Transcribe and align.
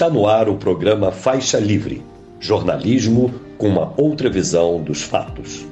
Está 0.00 0.08
no 0.08 0.26
ar 0.26 0.48
o 0.48 0.56
programa 0.56 1.12
Faixa 1.12 1.58
Livre 1.58 2.02
jornalismo 2.40 3.38
com 3.58 3.68
uma 3.68 3.92
outra 4.00 4.30
visão 4.30 4.82
dos 4.82 5.02
fatos. 5.02 5.66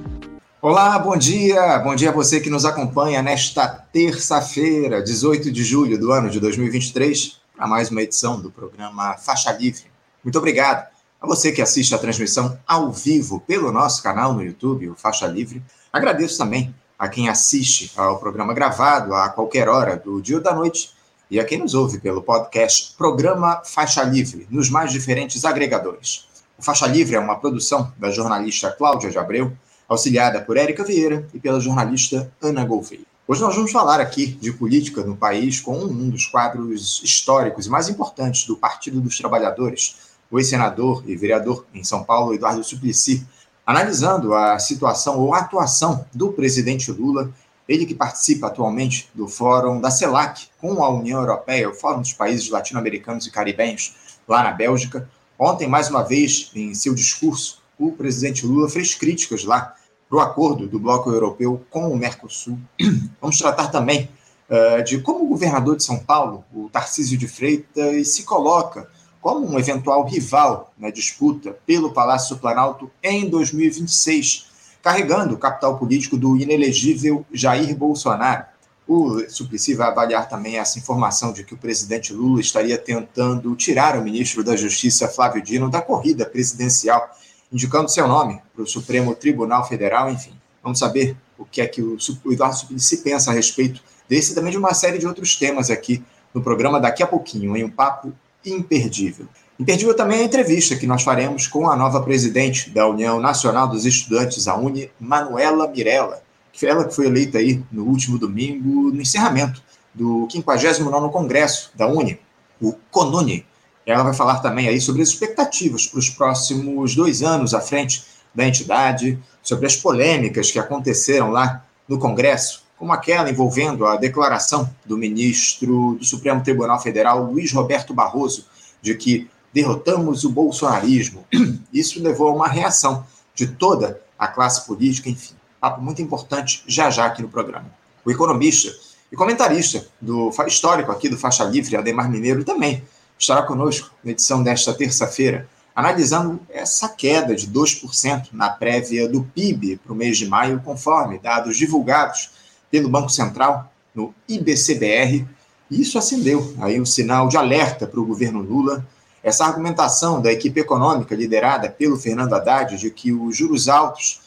Olá, 0.61 0.99
bom 0.99 1.17
dia! 1.17 1.79
Bom 1.79 1.95
dia 1.95 2.11
a 2.11 2.13
você 2.13 2.39
que 2.39 2.51
nos 2.51 2.67
acompanha 2.67 3.23
nesta 3.23 3.67
terça-feira, 3.67 5.03
18 5.03 5.51
de 5.51 5.65
julho 5.65 5.99
do 5.99 6.13
ano 6.13 6.29
de 6.29 6.39
2023, 6.41 7.41
para 7.57 7.67
mais 7.67 7.91
uma 7.91 8.03
edição 8.03 8.39
do 8.39 8.51
programa 8.51 9.17
Faixa 9.17 9.51
Livre. 9.51 9.85
Muito 10.23 10.37
obrigado 10.37 10.87
a 11.19 11.27
você 11.27 11.51
que 11.51 11.63
assiste 11.63 11.95
a 11.95 11.99
transmissão 11.99 12.59
ao 12.67 12.93
vivo 12.93 13.41
pelo 13.41 13.73
nosso 13.73 14.03
canal 14.03 14.35
no 14.35 14.43
YouTube, 14.43 14.91
o 14.91 14.95
Faixa 14.95 15.27
Livre. 15.27 15.63
Agradeço 15.91 16.37
também 16.37 16.75
a 16.99 17.09
quem 17.09 17.31
assiste 17.31 17.93
ao 17.97 18.19
programa 18.19 18.53
gravado 18.53 19.15
a 19.15 19.31
qualquer 19.31 19.71
hora 19.71 19.97
do 19.97 20.21
dia 20.21 20.37
ou 20.37 20.43
da 20.43 20.55
noite 20.55 20.98
e 21.31 21.39
a 21.39 21.45
quem 21.45 21.59
nos 21.59 21.75
ouve 21.75 21.99
pelo 21.99 22.23
podcast 22.23 22.95
Programa 22.97 23.63
Faixa 23.65 24.03
Livre, 24.03 24.47
nos 24.51 24.71
mais 24.71 24.91
diferentes 24.91 25.45
agregadores. 25.45 26.27
O 26.59 26.63
Faixa 26.63 26.87
Livre 26.87 27.17
é 27.17 27.21
uma 27.21 27.37
produção 27.37 27.93
da 27.99 28.11
jornalista 28.11 28.71
Cláudia 28.71 29.11
de 29.11 29.19
Abreu, 29.19 29.53
auxiliada 29.89 30.41
por 30.41 30.57
Érica 30.57 30.85
Vieira 30.85 31.29
e 31.35 31.39
pela 31.39 31.61
jornalista 31.61 32.33
Ana 32.43 32.65
Gouveia. 32.65 33.03
Hoje 33.27 33.43
nós 33.43 33.55
vamos 33.55 33.71
falar 33.71 34.01
aqui 34.01 34.27
de 34.27 34.53
política 34.53 35.03
no 35.03 35.15
país 35.15 35.61
com 35.61 35.77
um 35.77 36.09
dos 36.09 36.27
quadros 36.27 37.03
históricos 37.05 37.67
e 37.67 37.71
mais 37.71 37.89
importantes 37.89 38.47
do 38.47 38.57
Partido 38.57 39.01
dos 39.01 39.19
Trabalhadores, 39.19 39.97
o 40.31 40.39
ex-senador 40.39 41.05
e 41.07 41.15
vereador 41.15 41.67
em 41.75 41.85
São 41.85 42.03
Paulo, 42.05 42.35
Eduardo 42.35 42.65
Suplicy, 42.65 43.27
analisando 43.67 44.35
a 44.35 44.59
situação 44.59 45.19
ou 45.19 45.35
a 45.35 45.41
atuação 45.41 46.07
do 46.15 46.33
presidente 46.33 46.91
Lula 46.91 47.31
ele 47.69 47.85
que 47.85 47.95
participa 47.95 48.47
atualmente 48.47 49.11
do 49.15 49.29
Fórum 49.29 49.81
da 49.81 49.91
CELAC 49.91 50.49
com 50.59 50.83
a 50.83 50.89
União 50.89 51.21
Europeia, 51.21 51.69
o 51.69 51.75
Fórum 51.75 52.01
dos 52.01 52.15
Países 52.15 52.49
Latino-Americanos 52.49 53.27
e 53.27 53.31
Caribenhos, 53.31 53.95
lá 54.27 54.43
na 54.43 54.53
Bélgica. 54.53 55.09
Ontem, 55.39 55.69
mais 55.69 55.91
uma 55.91 56.03
vez, 56.03 56.51
em 56.55 56.75
seu 56.75 56.95
discurso, 56.95 57.63
o 57.79 57.93
presidente 57.93 58.47
Lula 58.47 58.69
fez 58.71 58.95
críticas 58.95 59.45
lá 59.45 59.75
para 60.09 60.19
o 60.19 60.21
acordo 60.21 60.67
do 60.67 60.79
Bloco 60.79 61.11
Europeu 61.11 61.65
com 61.69 61.93
o 61.93 61.97
Mercosul. 61.97 62.59
Vamos 63.21 63.39
tratar 63.39 63.69
também 63.69 64.09
uh, 64.49 64.83
de 64.83 65.01
como 65.01 65.25
o 65.25 65.29
governador 65.29 65.77
de 65.77 65.85
São 65.85 65.99
Paulo, 65.99 66.45
o 66.55 66.71
Tarcísio 66.71 67.19
de 67.19 67.29
Freitas, 67.29 68.09
se 68.09 68.23
coloca 68.23 68.89
como 69.21 69.47
um 69.47 69.59
eventual 69.59 70.07
rival 70.07 70.73
na 70.79 70.91
disputa 70.91 71.57
pelo 71.67 71.93
Palácio 71.93 72.39
Planalto 72.39 72.91
em 73.03 73.29
2026 73.29 74.48
carregando 74.83 75.35
o 75.35 75.39
capital 75.39 75.77
político 75.79 76.17
do 76.17 76.37
inelegível 76.37 77.25
Jair 77.33 77.77
Bolsonaro. 77.77 78.45
O 78.87 79.21
Suplicy 79.29 79.75
vai 79.75 79.89
avaliar 79.89 80.29
também 80.29 80.57
essa 80.57 80.79
informação 80.79 81.33
de 81.33 81.45
que 81.45 81.53
o 81.53 81.59
presidente 81.59 82.13
Lula 82.13 82.41
estaria 82.41 82.79
tentando 82.79 83.55
tirar 83.55 83.99
o 83.99 84.03
ministro 84.03 84.43
da 84.43 84.57
Justiça, 84.57 85.09
Flávio 85.09 85.43
Dino, 85.43 85.71
da 85.71 85.83
corrida 85.83 86.25
presidencial, 86.25 87.11
indicando 87.53 87.91
seu 87.91 88.09
nome 88.09 88.41
para 88.55 88.63
o 88.63 88.67
Supremo 88.67 89.15
Tribunal 89.15 89.67
Federal, 89.69 90.11
enfim. 90.11 90.33
Vamos 90.63 90.79
saber 90.79 91.17
o 91.37 91.45
que 91.45 91.61
é 91.61 91.67
que 91.67 91.83
o 91.83 91.99
Eduardo 92.31 92.57
Suplicy 92.57 92.99
pensa 92.99 93.31
a 93.31 93.35
respeito 93.35 93.83
desse 94.09 94.33
e 94.33 94.35
também 94.35 94.51
de 94.51 94.59
uma 94.59 94.73
série 94.73 94.99
de 94.99 95.07
outros 95.07 95.37
temas 95.37 95.71
aqui 95.71 96.03
no 96.33 96.43
programa 96.43 96.81
daqui 96.81 97.03
a 97.03 97.07
pouquinho, 97.07 97.57
em 97.57 97.65
um 97.65 97.71
papo 97.71 98.13
imperdível. 98.45 99.27
Imperdível 99.59 99.97
também 99.97 100.21
a 100.21 100.25
entrevista 100.25 100.77
que 100.77 100.87
nós 100.87 101.03
faremos 101.03 101.49
com 101.49 101.69
a 101.69 101.75
nova 101.75 102.01
presidente 102.01 102.71
da 102.71 102.87
União 102.87 103.19
Nacional 103.19 103.67
dos 103.67 103.85
Estudantes, 103.85 104.47
a 104.47 104.55
UNE, 104.55 104.89
Manuela 105.01 105.67
Mirella, 105.67 106.23
que 106.53 106.61
foi 106.61 106.69
ela 106.69 106.85
que 106.85 106.95
foi 106.95 107.07
eleita 107.07 107.39
aí 107.39 107.61
no 107.73 107.85
último 107.85 108.19
domingo, 108.19 108.93
no 108.93 109.01
encerramento 109.01 109.61
do 109.93 110.29
59º 110.33 111.11
Congresso 111.11 111.73
da 111.75 111.89
UNE, 111.89 112.21
o 112.61 112.73
CONUNE. 112.91 113.45
Ela 113.85 114.05
vai 114.05 114.15
falar 114.15 114.39
também 114.39 114.69
aí 114.69 114.81
sobre 114.81 115.03
as 115.03 115.09
expectativas 115.09 115.89
para 115.89 115.99
os 115.99 116.09
próximos 116.09 116.95
dois 116.95 117.23
anos 117.23 117.53
à 117.53 117.61
frente 117.61 118.05
da 118.33 118.47
entidade, 118.47 119.19
sobre 119.43 119.67
as 119.67 119.75
polêmicas 119.75 120.53
que 120.53 120.59
aconteceram 120.61 121.31
lá 121.31 121.65
no 121.89 121.99
Congresso, 121.99 122.63
como 122.77 122.93
aquela 122.93 123.29
envolvendo 123.29 123.87
a 123.87 123.97
declaração 123.97 124.71
do 124.87 124.97
ministro 124.97 125.97
do 125.99 126.05
Supremo 126.05 126.45
Tribunal 126.45 126.81
Federal, 126.81 127.25
Luiz 127.25 127.53
Roberto 127.53 127.93
Barroso, 127.93 128.47
de 128.81 128.95
que 128.95 129.29
derrotamos 129.53 130.25
o 130.25 130.31
bolsonarismo. 130.31 131.25
Isso 131.73 132.03
levou 132.03 132.29
a 132.29 132.35
uma 132.35 132.49
reação 132.49 133.05
de 133.35 133.47
toda 133.47 134.01
a 134.19 134.27
classe 134.27 134.67
política, 134.67 135.09
enfim. 135.09 135.35
Papo 135.61 135.83
muito 135.83 136.03
importante 136.03 136.63
já 136.67 136.91
já 136.91 137.07
aqui 137.07 137.23
no 137.23 137.29
programa. 137.29 137.67
O 138.05 138.11
economista 138.11 138.73
e 139.11 139.17
comentarista 139.17 139.87
do 140.01 140.31
histórico 140.47 140.93
aqui 140.93 141.09
do 141.09 141.17
Faixa 141.17 141.45
Livre, 141.45 141.77
Ademar 141.77 142.11
Mineiro, 142.11 142.45
também 142.45 142.83
estará 143.19 143.43
conosco 143.43 143.91
na 144.05 144.13
edição 144.13 144.43
desta 144.43 144.73
terça-feira, 144.73 145.49
analisando 145.75 146.41
essa 146.49 146.89
queda 146.89 147.35
de 147.35 147.49
2% 147.49 148.29
na 148.33 148.51
prévia 148.51 149.09
do 149.09 149.23
PIB 149.23 149.79
para 149.79 149.93
o 149.93 149.97
mês 149.97 150.19
de 150.19 150.27
maio, 150.27 150.61
conforme 150.65 151.19
dados 151.19 151.57
divulgados 151.57 152.31
pelo 152.71 152.89
Banco 152.89 153.09
Central 153.09 153.73
no 153.95 154.15
IBCBR. 154.29 155.27
Isso 155.71 155.99
acendeu 155.99 156.55
aí 156.61 156.81
um 156.81 156.87
sinal 156.87 157.29
de 157.29 157.37
alerta 157.37 157.87
para 157.87 158.01
o 158.01 158.07
governo 158.07 158.41
Lula 158.41 158.87
essa 159.23 159.45
argumentação 159.45 160.21
da 160.21 160.33
equipe 160.33 160.61
econômica 160.61 161.15
liderada 161.15 161.69
pelo 161.69 161.97
Fernando 161.97 162.35
Haddad 162.35 162.77
de 162.77 162.91
que 162.91 163.13
os 163.13 163.37
juros 163.37 163.69
altos 163.69 164.21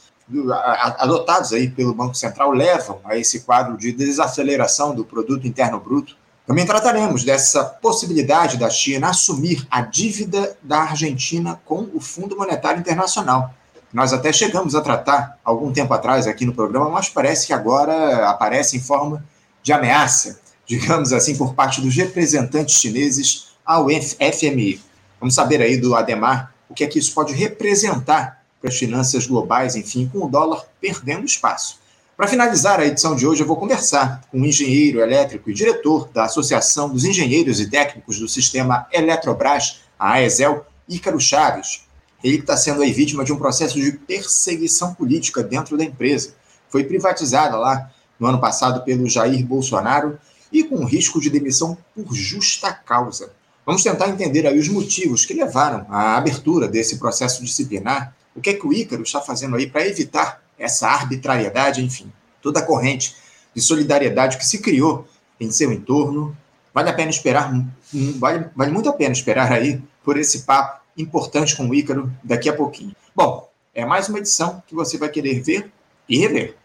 adotados 0.97 1.51
aí 1.51 1.69
pelo 1.69 1.93
Banco 1.93 2.15
Central 2.15 2.51
levam 2.51 2.99
a 3.03 3.17
esse 3.17 3.41
quadro 3.41 3.77
de 3.77 3.91
desaceleração 3.91 4.95
do 4.95 5.03
produto 5.03 5.45
interno 5.45 5.79
bruto. 5.79 6.15
Também 6.47 6.65
trataremos 6.65 7.23
dessa 7.23 7.63
possibilidade 7.63 8.57
da 8.57 8.69
China 8.69 9.09
assumir 9.09 9.65
a 9.69 9.81
dívida 9.81 10.57
da 10.61 10.81
Argentina 10.81 11.59
com 11.65 11.89
o 11.93 11.99
Fundo 11.99 12.35
Monetário 12.35 12.79
Internacional. 12.79 13.53
Nós 13.93 14.13
até 14.13 14.31
chegamos 14.31 14.73
a 14.73 14.81
tratar 14.81 15.37
algum 15.43 15.71
tempo 15.71 15.93
atrás 15.93 16.25
aqui 16.27 16.45
no 16.45 16.53
programa, 16.53 16.89
mas 16.89 17.09
parece 17.09 17.47
que 17.47 17.53
agora 17.53 18.29
aparece 18.29 18.77
em 18.77 18.79
forma 18.79 19.23
de 19.61 19.73
ameaça, 19.73 20.39
digamos 20.65 21.11
assim, 21.11 21.35
por 21.35 21.53
parte 21.53 21.81
dos 21.81 21.95
representantes 21.95 22.75
chineses 22.75 23.50
ao 23.65 23.87
FMI. 23.89 24.81
Vamos 25.19 25.35
saber 25.35 25.61
aí 25.61 25.77
do 25.77 25.95
Ademar 25.95 26.53
o 26.69 26.73
que 26.73 26.83
é 26.83 26.87
que 26.87 26.97
isso 26.97 27.13
pode 27.13 27.33
representar 27.33 28.41
para 28.59 28.69
as 28.69 28.77
finanças 28.77 29.25
globais, 29.27 29.75
enfim, 29.75 30.09
com 30.11 30.25
o 30.25 30.29
dólar 30.29 30.65
perdendo 30.79 31.25
espaço. 31.25 31.79
Para 32.15 32.27
finalizar 32.27 32.79
a 32.79 32.85
edição 32.85 33.15
de 33.15 33.25
hoje, 33.25 33.41
eu 33.41 33.47
vou 33.47 33.57
conversar 33.57 34.21
com 34.31 34.39
um 34.39 34.45
engenheiro 34.45 34.99
elétrico 34.99 35.49
e 35.49 35.53
diretor 35.53 36.07
da 36.13 36.25
Associação 36.25 36.89
dos 36.89 37.03
Engenheiros 37.03 37.59
e 37.59 37.69
Técnicos 37.69 38.19
do 38.19 38.27
Sistema 38.27 38.85
Eletrobras, 38.91 39.81
a 39.97 40.13
AESEL, 40.13 40.65
Ícaro 40.87 41.19
Chaves. 41.19 41.81
Ele 42.23 42.37
está 42.37 42.55
sendo 42.55 42.83
aí 42.83 42.91
vítima 42.91 43.23
de 43.23 43.33
um 43.33 43.37
processo 43.37 43.79
de 43.81 43.91
perseguição 43.93 44.93
política 44.93 45.41
dentro 45.41 45.75
da 45.75 45.83
empresa. 45.83 46.35
Foi 46.69 46.83
privatizada 46.83 47.57
lá 47.57 47.91
no 48.19 48.27
ano 48.27 48.39
passado 48.39 48.83
pelo 48.83 49.09
Jair 49.09 49.43
Bolsonaro 49.43 50.19
e 50.51 50.63
com 50.63 50.85
risco 50.85 51.19
de 51.19 51.29
demissão 51.29 51.75
por 51.95 52.13
justa 52.13 52.71
causa. 52.71 53.31
Vamos 53.71 53.83
tentar 53.83 54.09
entender 54.09 54.45
aí 54.45 54.59
os 54.59 54.67
motivos 54.67 55.25
que 55.25 55.33
levaram 55.33 55.85
à 55.87 56.17
abertura 56.17 56.67
desse 56.67 56.99
processo 56.99 57.41
disciplinar, 57.41 58.13
o 58.35 58.41
que 58.41 58.49
é 58.49 58.53
que 58.53 58.67
o 58.67 58.73
Ícaro 58.73 59.01
está 59.01 59.21
fazendo 59.21 59.55
aí 59.55 59.65
para 59.65 59.87
evitar 59.87 60.43
essa 60.59 60.89
arbitrariedade, 60.89 61.81
enfim, 61.81 62.11
toda 62.41 62.59
a 62.59 62.63
corrente 62.63 63.15
de 63.55 63.61
solidariedade 63.61 64.37
que 64.37 64.45
se 64.45 64.59
criou 64.59 65.07
em 65.39 65.49
seu 65.49 65.71
entorno. 65.71 66.35
Vale 66.73 66.89
a 66.89 66.93
pena 66.93 67.11
esperar, 67.11 67.49
vale, 68.19 68.49
vale 68.53 68.71
muito 68.73 68.89
a 68.89 68.93
pena 68.93 69.13
esperar 69.13 69.49
aí 69.53 69.81
por 70.03 70.17
esse 70.17 70.39
papo 70.39 70.81
importante 70.97 71.55
com 71.55 71.69
o 71.69 71.73
Ícaro 71.73 72.11
daqui 72.21 72.49
a 72.49 72.53
pouquinho. 72.53 72.93
Bom, 73.15 73.49
é 73.73 73.85
mais 73.85 74.09
uma 74.09 74.19
edição 74.19 74.61
que 74.67 74.75
você 74.75 74.97
vai 74.97 75.07
querer 75.07 75.41
ver 75.41 75.71
e 76.09 76.17
rever. 76.17 76.57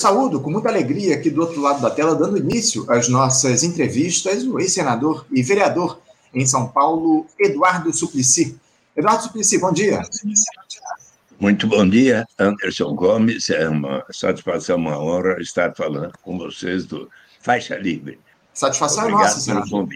Saúdo 0.00 0.40
com 0.40 0.50
muita 0.50 0.70
alegria 0.70 1.14
aqui 1.14 1.28
do 1.28 1.42
outro 1.42 1.60
lado 1.60 1.82
da 1.82 1.90
tela, 1.90 2.14
dando 2.14 2.38
início 2.38 2.90
às 2.90 3.06
nossas 3.06 3.62
entrevistas, 3.62 4.44
o 4.44 4.58
ex-senador 4.58 5.26
e 5.30 5.42
vereador 5.42 6.00
em 6.32 6.46
São 6.46 6.66
Paulo, 6.68 7.26
Eduardo 7.38 7.92
Suplicy. 7.94 8.58
Eduardo 8.96 9.24
Suplicy, 9.24 9.58
bom 9.58 9.70
dia. 9.70 10.00
Muito 11.38 11.66
bom 11.66 11.86
dia, 11.86 12.26
Anderson 12.38 12.94
Gomes. 12.94 13.50
É 13.50 13.68
uma 13.68 14.02
satisfação, 14.10 14.78
uma 14.78 14.98
honra 14.98 15.36
estar 15.38 15.74
falando 15.74 16.12
com 16.22 16.38
vocês 16.38 16.86
do 16.86 17.10
Faixa 17.42 17.76
Livre. 17.76 18.18
Satisfação 18.54 19.04
Obrigado 19.04 19.22
é 19.22 19.28
nossa, 19.28 19.40
senador. 19.40 19.88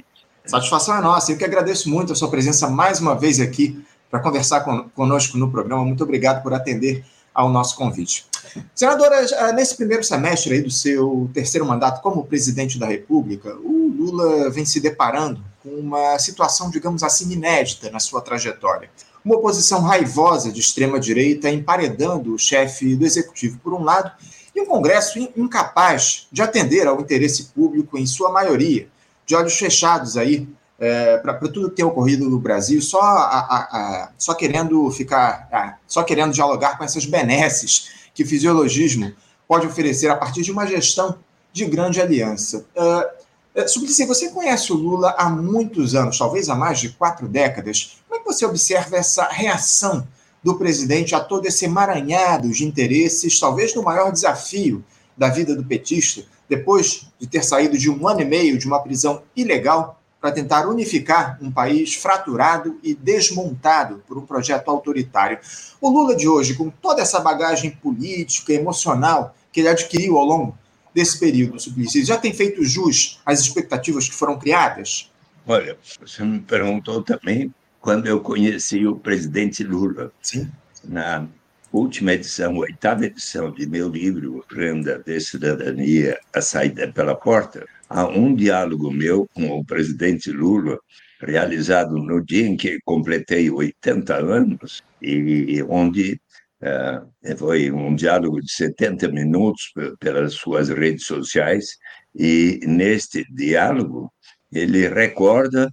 Satisfação 0.45 0.99
é 0.99 1.01
nossa. 1.01 1.33
Eu 1.33 1.39
que 1.39 1.45
agradeço 1.45 1.89
muito 1.89 2.13
a 2.13 2.17
sua 2.17 2.31
presença 2.31 2.69
mais 2.69 3.01
uma 3.01 3.15
vez 3.15 3.41
aqui 3.41 3.83
para 4.11 4.21
conversar 4.21 4.61
conosco 4.95 5.39
no 5.39 5.51
programa. 5.51 5.83
Muito 5.83 6.05
obrigado 6.05 6.43
por 6.43 6.53
atender 6.53 7.03
ao 7.35 7.49
nosso 7.49 7.75
convite. 7.75 8.27
Senadora, 8.75 9.17
eh, 9.25 9.53
nesse 9.53 9.77
primeiro 9.77 10.03
semestre 10.05 10.61
do 10.63 10.71
seu 10.71 11.31
terceiro 11.33 11.67
mandato 11.67 12.01
como 12.03 12.25
presidente 12.25 12.79
da 12.79 12.87
República, 12.87 13.55
o 13.57 13.89
Lula 13.97 14.51
vem 14.51 14.65
se 14.65 14.81
deparando 14.81 15.43
com 15.63 15.71
uma 15.71 16.19
situação, 16.19 16.71
digamos 16.71 17.03
assim, 17.03 17.31
inédita 17.33 17.91
na 17.91 17.99
sua 17.99 18.21
trajetória. 18.21 18.91
Uma 19.25 19.37
oposição 19.37 19.81
raivosa 19.81 20.53
de 20.53 20.61
extrema-direita 20.61 21.49
emparedando 21.51 22.35
o 22.35 22.39
chefe 22.39 22.95
do 22.95 23.07
executivo 23.07 23.59
por 23.59 23.73
um 23.73 23.83
lado 23.83 24.13
e 24.55 24.61
um 24.61 24.67
Congresso 24.67 25.19
incapaz 25.37 26.29
de 26.31 26.43
atender 26.43 26.87
ao 26.87 27.01
interesse 27.01 27.45
público 27.47 27.99
em 27.99 28.07
sua 28.07 28.31
maioria, 28.31 28.87
de 29.27 29.35
olhos 29.35 29.57
fechados 29.57 30.17
aí 30.17 30.47
é, 30.79 31.17
para 31.19 31.35
tudo 31.35 31.71
que 31.71 31.77
tem 31.77 31.85
ocorrido 31.85 32.29
no 32.29 32.39
Brasil, 32.39 32.81
só, 32.83 33.01
a, 33.01 33.39
a, 33.39 33.59
a, 33.59 34.11
só 34.19 34.35
querendo 34.35 34.91
ficar, 34.91 35.79
só 35.87 36.03
querendo 36.03 36.33
dialogar 36.33 36.77
com 36.77 36.85
essas 36.85 37.07
benesses 37.07 38.04
que 38.15 38.25
fisiologismo 38.25 39.13
pode 39.47 39.67
oferecer 39.67 40.09
a 40.09 40.17
partir 40.17 40.43
de 40.43 40.53
uma 40.53 40.67
gestão 40.67 41.19
de 41.53 41.67
grande 41.67 42.01
aliança. 42.01 42.65
Uh, 42.75 43.69
Suplicy, 43.69 44.07
você 44.07 44.31
conhece 44.31 44.73
o 44.73 44.77
Lula 44.77 45.15
há 45.19 45.29
muitos 45.29 45.95
anos, 45.95 46.19
talvez 46.19 46.49
há 46.49 46.55
mais 46.55 46.81
de 46.81 46.89
quatro 46.91 47.29
décadas. 47.29 47.99
Como 48.09 48.21
é 48.21 48.25
que 48.25 48.33
você 48.33 48.45
observa 48.47 48.97
essa 48.97 49.29
reação 49.29 50.07
do 50.43 50.57
presidente 50.57 51.15
a 51.15 51.21
todo 51.21 51.47
esse 51.47 51.65
emaranhado 51.65 52.51
de 52.51 52.65
interesses, 52.65 53.39
talvez 53.39 53.75
no 53.75 53.83
maior 53.83 54.11
desafio 54.11 54.85
da 55.17 55.29
vida 55.29 55.55
do 55.55 55.65
petista, 55.65 56.25
depois 56.49 57.07
de 57.19 57.27
ter 57.27 57.45
saído 57.45 57.79
de 57.79 57.89
um 57.89 58.07
ano 58.07 58.21
e 58.21 58.25
meio 58.25 58.59
de 58.59 58.67
uma 58.67 58.81
prisão 58.81 59.23
ilegal 59.35 60.01
para 60.25 60.33
tentar 60.33 60.67
unificar 60.67 61.37
um 61.43 61.53
país 61.53 61.97
fraturado 61.97 62.79
e 62.83 62.95
desmontado 62.95 64.03
por 64.09 64.17
um 64.17 64.25
projeto 64.25 64.71
autoritário. 64.71 65.39
O 65.79 65.91
Lula 65.91 66.17
de 66.17 66.27
hoje, 66.27 66.55
com 66.55 66.71
toda 66.71 67.03
essa 67.03 67.21
bagagem 67.21 67.73
política, 67.73 68.55
emocional 68.55 69.37
que 69.53 69.61
ele 69.61 69.69
adquiriu 69.69 70.17
ao 70.17 70.25
longo 70.25 70.59
desse 70.95 71.21
período, 71.21 71.61
Suplicy, 71.61 72.07
já 72.07 72.17
tem 72.17 72.33
feito 72.33 72.65
jus 72.65 73.21
às 73.27 73.39
expectativas 73.39 74.09
que 74.09 74.15
foram 74.15 74.39
criadas? 74.39 75.13
Olha, 75.47 75.77
você 76.01 76.25
me 76.25 76.41
perguntou 76.41 77.03
também 77.03 77.55
quando 77.79 78.07
eu 78.07 78.19
conheci 78.19 78.87
o 78.87 78.97
presidente 78.97 79.63
Lula. 79.63 80.11
Sim. 80.23 80.51
Na 80.85 81.27
última 81.71 82.15
edição, 82.15 82.57
oitava 82.57 83.05
edição 83.05 83.51
de 83.51 83.67
meu 83.67 83.91
livro, 83.91 84.43
Renda 84.51 85.03
de 85.05 85.21
Cidadania, 85.21 86.19
A 86.35 86.41
Saída 86.41 86.91
pela 86.91 87.15
Porta, 87.15 87.67
há 87.89 88.07
um 88.07 88.35
diálogo 88.35 88.91
meu 88.91 89.27
com 89.35 89.49
o 89.51 89.65
presidente 89.65 90.31
Lula, 90.31 90.79
realizado 91.21 91.97
no 91.97 92.25
dia 92.25 92.47
em 92.47 92.57
que 92.57 92.79
completei 92.85 93.51
80 93.51 94.15
anos, 94.17 94.83
e 95.01 95.63
onde 95.69 96.21
uh, 96.63 97.37
foi 97.39 97.71
um 97.71 97.95
diálogo 97.95 98.41
de 98.41 98.53
70 98.53 99.09
minutos 99.09 99.73
pelas 100.01 100.35
suas 100.35 100.69
redes 100.69 101.07
sociais, 101.07 101.77
e 102.15 102.61
neste 102.67 103.25
diálogo 103.33 104.13
ele 104.53 104.89
recorda 104.89 105.71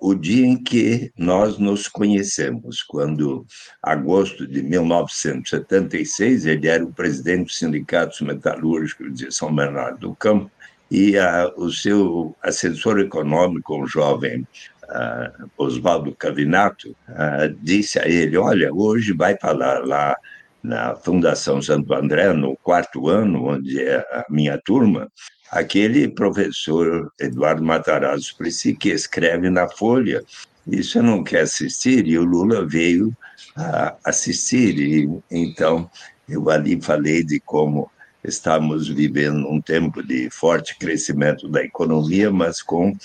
o 0.00 0.14
dia 0.14 0.46
em 0.46 0.62
que 0.62 1.12
nós 1.18 1.58
nos 1.58 1.86
conhecemos, 1.86 2.82
quando, 2.82 3.44
agosto 3.82 4.46
de 4.46 4.62
1976, 4.62 6.46
ele 6.46 6.66
era 6.66 6.82
o 6.82 6.92
presidente 6.92 7.48
do 7.48 7.52
Sindicato 7.52 8.24
Metalúrgico 8.24 9.10
de 9.10 9.30
São 9.30 9.54
Bernardo 9.54 10.08
do 10.08 10.14
Campo, 10.14 10.50
e 10.90 11.18
a, 11.18 11.52
o 11.56 11.70
seu 11.70 12.36
assessor 12.42 13.00
econômico, 13.00 13.76
um 13.76 13.86
jovem 13.86 14.46
uh, 14.84 15.50
Oswaldo 15.58 16.14
Cavinato, 16.14 16.96
uh, 17.08 17.54
disse 17.60 17.98
a 17.98 18.08
ele: 18.08 18.36
Olha, 18.36 18.72
hoje 18.72 19.12
vai 19.12 19.36
falar 19.38 19.84
lá 19.84 20.16
na 20.62 20.96
Fundação 20.96 21.62
Santo 21.62 21.94
André, 21.94 22.32
no 22.32 22.56
quarto 22.56 23.08
ano, 23.08 23.46
onde 23.46 23.80
é 23.80 23.98
a 23.98 24.24
minha 24.28 24.60
turma, 24.64 25.08
aquele 25.50 26.08
professor 26.08 27.12
Eduardo 27.20 27.62
Matarazzo 27.62 28.24
Suplicy, 28.24 28.74
que 28.74 28.90
escreve 28.90 29.48
na 29.48 29.68
Folha, 29.68 30.24
você 30.66 31.00
não 31.00 31.22
quer 31.22 31.42
assistir? 31.42 32.06
E 32.08 32.18
o 32.18 32.24
Lula 32.24 32.66
veio 32.66 33.16
a 33.54 33.94
assistir, 34.04 34.76
e 34.78 35.08
então 35.30 35.88
eu 36.28 36.50
ali 36.50 36.80
falei 36.82 37.22
de 37.22 37.38
como 37.38 37.88
estamos 38.26 38.88
vivendo 38.88 39.48
um 39.48 39.60
tempo 39.60 40.02
de 40.02 40.28
forte 40.30 40.76
crescimento 40.78 41.48
da 41.48 41.62
economia, 41.62 42.30
mas 42.30 42.62
com, 42.62 42.96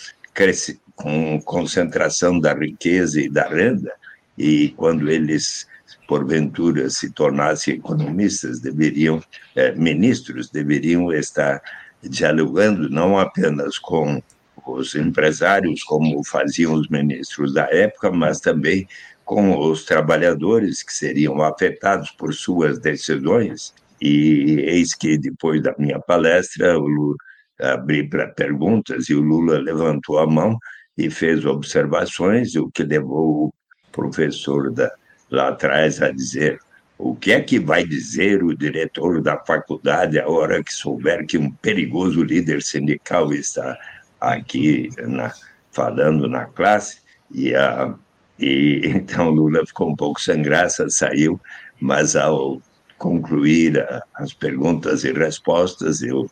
com 0.96 1.42
concentração 1.42 2.40
da 2.40 2.54
riqueza 2.54 3.22
e 3.22 3.30
da 3.30 3.48
renda, 3.48 3.94
e 4.38 4.70
quando 4.78 5.10
eles 5.10 5.68
porventura 6.08 6.90
se 6.90 7.10
tornassem 7.12 7.76
economistas, 7.76 8.60
deveriam, 8.60 9.24
eh, 9.56 9.74
ministros, 9.76 10.50
deveriam 10.50 11.10
estar 11.14 11.62
dialogando 12.04 12.90
não 12.90 13.18
apenas 13.18 13.80
com 13.80 14.22
os 14.68 14.94
empresários, 14.94 15.84
como 15.84 16.22
faziam 16.26 16.74
os 16.74 16.90
ministros 16.90 17.54
da 17.54 17.64
época, 17.72 18.12
mas 18.12 18.42
também 18.42 18.86
com 19.24 19.58
os 19.58 19.86
trabalhadores 19.86 20.84
que 20.84 20.94
seriam 20.94 21.42
afetados 21.42 22.12
por 22.12 22.34
suas 22.34 22.78
decisões. 22.78 23.74
E 24.02 24.60
eis 24.62 24.96
que, 24.96 25.18
depois 25.18 25.62
da 25.62 25.76
minha 25.78 26.00
palestra, 26.00 26.74
eu 26.74 27.16
abri 27.60 28.10
para 28.10 28.28
perguntas 28.28 29.10
e 29.10 29.14
o 29.14 29.22
Lula 29.22 29.60
levantou 29.60 30.18
a 30.18 30.26
mão 30.26 30.58
e 30.98 31.10
fez 31.10 31.46
observações, 31.46 32.56
o 32.56 32.70
que 32.72 32.84
levou 32.84 33.48
o 33.48 33.54
professor 33.92 34.72
da, 34.72 34.92
lá 35.30 35.50
atrás 35.50 36.02
a 36.02 36.12
dizer 36.12 36.60
o 36.98 37.16
que 37.16 37.32
é 37.32 37.42
que 37.42 37.60
vai 37.60 37.84
dizer 37.84 38.44
o 38.44 38.56
diretor 38.56 39.22
da 39.22 39.38
faculdade 39.40 40.20
a 40.20 40.28
hora 40.30 40.64
que 40.64 40.72
souber 40.72 41.26
que 41.26 41.38
um 41.38 41.50
perigoso 41.50 42.24
líder 42.24 42.62
sindical 42.62 43.34
está 43.34 43.76
aqui 44.20 44.90
na, 45.00 45.34
falando 45.72 46.28
na 46.28 46.46
classe? 46.46 47.02
E, 47.32 47.56
a, 47.56 47.96
e 48.38 48.82
então 48.94 49.32
Lula 49.32 49.66
ficou 49.66 49.90
um 49.90 49.96
pouco 49.96 50.22
sem 50.22 50.44
graça, 50.44 50.90
saiu, 50.90 51.42
mas 51.80 52.16
ao 52.16 52.62
concluir 53.02 53.80
a, 53.80 54.04
as 54.14 54.32
perguntas 54.32 55.04
e 55.04 55.12
respostas, 55.12 56.04
eu 56.04 56.30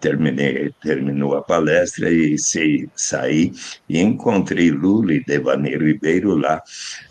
terminei, 0.00 0.74
terminou 0.82 1.36
a 1.36 1.42
palestra 1.42 2.10
e 2.10 2.36
se, 2.36 2.88
saí 2.94 3.52
e 3.88 3.98
encontrei 3.98 4.70
Lula 4.70 5.14
e 5.14 5.24
Ribeiro 5.78 6.36
lá 6.36 6.62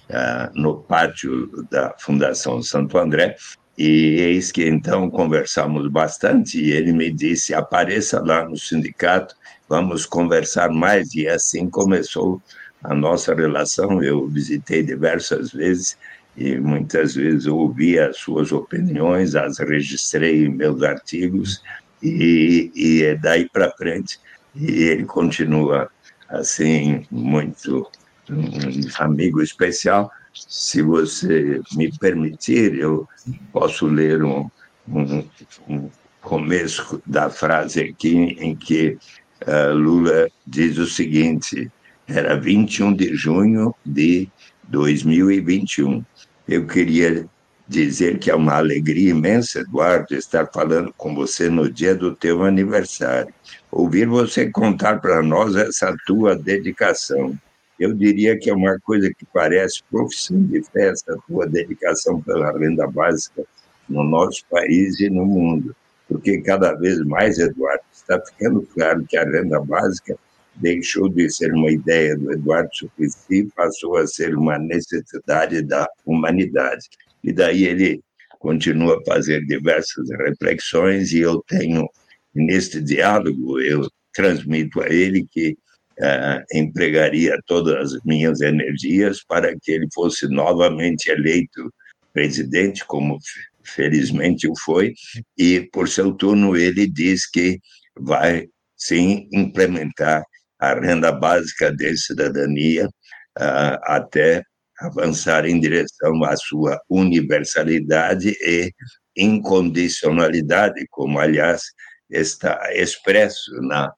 uh, 0.09 0.61
no 0.61 0.75
pátio 0.75 1.65
da 1.71 1.95
Fundação 1.97 2.61
Santo 2.61 2.97
André. 2.97 3.35
E 3.75 4.19
eis 4.19 4.51
que 4.51 4.67
então 4.67 5.09
conversamos 5.09 5.87
bastante 5.87 6.61
e 6.63 6.71
ele 6.71 6.93
me 6.93 7.11
disse 7.11 7.55
apareça 7.55 8.21
lá 8.23 8.47
no 8.47 8.55
sindicato 8.55 9.35
vamos 9.67 10.05
conversar 10.05 10.69
mais. 10.69 11.15
E 11.15 11.27
assim 11.27 11.67
começou 11.67 12.39
a 12.83 12.93
nossa 12.93 13.33
relação. 13.33 14.03
Eu 14.03 14.27
visitei 14.27 14.83
diversas 14.83 15.51
vezes 15.51 15.97
e 16.35 16.57
muitas 16.57 17.15
vezes 17.15 17.45
ouvi 17.45 17.99
as 17.99 18.17
suas 18.17 18.51
opiniões 18.51 19.35
as 19.35 19.59
registrei 19.59 20.45
em 20.45 20.49
meus 20.49 20.81
artigos 20.81 21.61
e, 22.01 22.71
e 22.75 23.03
é 23.03 23.15
daí 23.15 23.47
para 23.49 23.71
frente 23.71 24.19
e 24.55 24.83
ele 24.83 25.05
continua 25.05 25.89
assim 26.29 27.05
muito 27.11 27.87
um 28.29 29.03
amigo 29.03 29.41
especial. 29.41 30.11
Se 30.33 30.81
você 30.81 31.61
me 31.75 31.91
permitir, 31.97 32.77
eu 32.77 33.07
posso 33.51 33.85
ler 33.85 34.23
um, 34.23 34.49
um, 34.87 35.23
um 35.67 35.89
começo 36.21 37.01
da 37.05 37.29
frase 37.29 37.81
aqui 37.81 38.15
em 38.39 38.55
que 38.55 38.97
uh, 39.45 39.73
Lula 39.73 40.29
diz 40.45 40.77
o 40.77 40.87
seguinte: 40.87 41.71
era 42.07 42.35
21 42.35 42.93
de 42.93 43.15
junho 43.15 43.73
de 43.85 44.29
2021. 44.69 46.03
Eu 46.47 46.67
queria 46.67 47.25
dizer 47.67 48.19
que 48.19 48.29
é 48.29 48.35
uma 48.35 48.55
alegria 48.55 49.11
imensa, 49.11 49.59
Eduardo, 49.59 50.13
estar 50.13 50.47
falando 50.51 50.93
com 50.97 51.15
você 51.15 51.49
no 51.49 51.71
dia 51.71 51.95
do 51.95 52.13
teu 52.15 52.43
aniversário. 52.43 53.33
Ouvir 53.71 54.07
você 54.07 54.49
contar 54.49 54.99
para 54.99 55.23
nós 55.23 55.55
essa 55.55 55.95
tua 56.05 56.35
dedicação. 56.35 57.37
Eu 57.79 57.93
diria 57.93 58.37
que 58.37 58.49
é 58.49 58.53
uma 58.53 58.77
coisa 58.81 59.11
que 59.13 59.25
parece 59.33 59.81
profissão 59.89 60.41
de 60.43 60.61
fé, 60.63 60.89
essa 60.89 61.17
tua 61.27 61.47
dedicação 61.47 62.21
pela 62.21 62.51
renda 62.57 62.85
básica 62.87 63.43
no 63.89 64.03
nosso 64.03 64.43
país 64.49 64.99
e 64.99 65.09
no 65.09 65.25
mundo. 65.25 65.75
Porque 66.07 66.41
cada 66.41 66.73
vez 66.73 66.99
mais, 66.99 67.39
Eduardo, 67.39 67.83
está 67.91 68.21
ficando 68.21 68.61
claro 68.73 69.05
que 69.07 69.17
a 69.17 69.23
renda 69.23 69.59
básica 69.59 70.17
deixou 70.55 71.09
de 71.09 71.29
ser 71.29 71.53
uma 71.53 71.71
ideia 71.71 72.15
do 72.15 72.31
Eduardo 72.31 72.69
Suplicy 72.73 73.49
passou 73.55 73.97
a 73.97 74.07
ser 74.07 74.35
uma 74.35 74.57
necessidade 74.57 75.61
da 75.61 75.87
humanidade. 76.05 76.87
E 77.23 77.31
daí 77.31 77.65
ele 77.65 78.01
continua 78.39 78.97
a 78.99 79.05
fazer 79.05 79.45
diversas 79.45 80.09
reflexões 80.19 81.11
e 81.11 81.19
eu 81.19 81.41
tenho, 81.47 81.87
neste 82.35 82.81
diálogo, 82.81 83.59
eu 83.59 83.87
transmito 84.13 84.81
a 84.81 84.89
ele 84.89 85.25
que 85.31 85.57
uh, 85.99 86.43
empregaria 86.53 87.37
todas 87.45 87.93
as 87.93 88.03
minhas 88.03 88.41
energias 88.41 89.23
para 89.23 89.55
que 89.59 89.71
ele 89.71 89.87
fosse 89.93 90.27
novamente 90.27 91.09
eleito 91.09 91.73
presidente, 92.11 92.85
como 92.85 93.17
felizmente 93.63 94.47
o 94.47 94.53
foi, 94.63 94.93
e 95.37 95.61
por 95.71 95.87
seu 95.87 96.13
turno 96.13 96.55
ele 96.55 96.85
diz 96.85 97.29
que 97.29 97.59
vai 97.97 98.47
sim 98.75 99.27
implementar 99.31 100.23
a 100.63 100.79
renda 100.79 101.11
básica 101.11 101.75
de 101.75 101.97
cidadania 101.97 102.87
uh, 102.87 103.77
até 103.83 104.41
avançar 104.79 105.45
em 105.45 105.59
direção 105.59 106.23
à 106.23 106.37
sua 106.37 106.79
universalidade 106.89 108.29
e 108.41 108.71
incondicionalidade, 109.15 110.87
como, 110.89 111.19
aliás, 111.19 111.61
está 112.09 112.73
expresso 112.73 113.51
na 113.61 113.93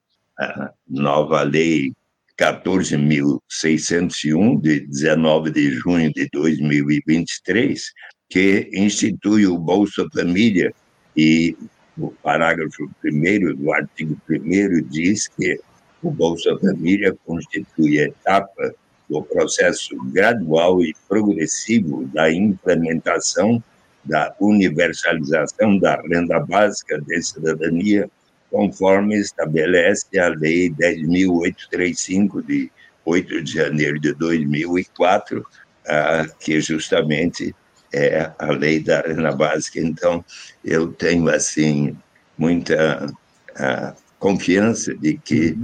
nova 0.88 1.44
lei 1.44 1.94
14.601, 2.40 4.60
de 4.60 4.86
19 4.88 5.52
de 5.52 5.72
junho 5.72 6.12
de 6.12 6.28
2023, 6.34 7.82
que 8.30 8.70
institui 8.74 9.46
o 9.48 9.58
Bolsa 9.58 10.06
Família, 10.14 10.74
e 11.16 11.56
o 11.98 12.12
parágrafo 12.12 12.92
1 13.06 13.56
do 13.56 13.72
artigo 13.72 14.22
1 14.30 14.90
diz 14.90 15.30
que 15.30 15.58
o 16.06 16.12
Bolsa 16.12 16.56
Família 16.60 17.16
constitui 17.26 17.98
etapa 17.98 18.76
do 19.10 19.24
processo 19.24 19.96
gradual 20.12 20.84
e 20.84 20.94
progressivo 21.08 22.06
da 22.14 22.32
implementação 22.32 23.62
da 24.04 24.36
universalização 24.40 25.80
da 25.80 26.00
renda 26.02 26.40
básica 26.40 27.02
de 27.02 27.22
cidadania 27.24 28.10
conforme 28.52 29.18
estabelece 29.18 30.20
a 30.20 30.30
Lei 30.30 30.70
10.835, 30.70 32.46
de 32.46 32.72
8 33.04 33.44
de 33.44 33.54
janeiro 33.54 34.00
de 34.00 34.14
2004, 34.14 35.46
ah, 35.88 36.28
que 36.40 36.62
justamente 36.62 37.56
é 37.92 38.32
a 38.38 38.52
lei 38.52 38.80
da 38.80 39.02
renda 39.02 39.32
básica. 39.32 39.80
Então, 39.80 40.24
eu 40.64 40.94
tenho, 40.94 41.28
assim, 41.30 41.98
muita 42.38 43.12
ah, 43.58 43.94
confiança 44.20 44.94
de 44.96 45.18
que 45.18 45.58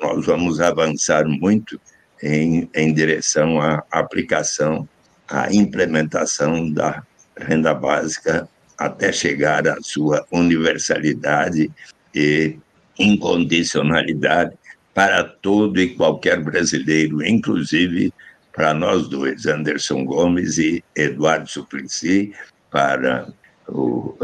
nós 0.00 0.26
vamos 0.26 0.60
avançar 0.60 1.26
muito 1.26 1.80
em, 2.22 2.68
em 2.74 2.92
direção 2.92 3.60
à 3.60 3.84
aplicação, 3.90 4.88
à 5.28 5.52
implementação 5.52 6.70
da 6.70 7.02
renda 7.36 7.74
básica 7.74 8.48
até 8.78 9.12
chegar 9.12 9.66
à 9.66 9.76
sua 9.80 10.26
universalidade 10.30 11.70
e 12.14 12.56
incondicionalidade 12.98 14.52
para 14.94 15.24
todo 15.24 15.78
e 15.80 15.94
qualquer 15.94 16.42
brasileiro, 16.42 17.24
inclusive 17.24 18.12
para 18.52 18.72
nós 18.72 19.08
dois, 19.08 19.44
Anderson 19.44 20.04
Gomes 20.06 20.56
e 20.56 20.82
Eduardo 20.94 21.46
Suplicy, 21.46 22.32
para 22.70 23.28
o, 23.68 24.16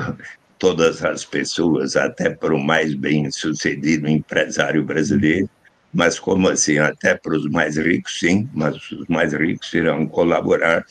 todas 0.59 1.05
as 1.05 1.25
pessoas, 1.25 1.97
até 1.97 2.31
para 2.31 2.55
o 2.55 2.59
mais 2.59 2.95
bem-sucedido 2.95 4.09
empresário 4.09 4.83
brasileiro, 4.83 5.51
mas 5.93 6.19
como 6.19 6.49
assim, 6.49 6.79
até 6.79 7.15
para 7.15 7.37
os 7.37 7.49
mais 7.51 7.77
ricos, 7.77 8.19
sim, 8.19 8.49
mas 8.55 8.77
os 8.91 9.07
mais 9.09 9.33
ricos 9.33 9.73
irão 9.75 10.07
colaborar 10.07 10.85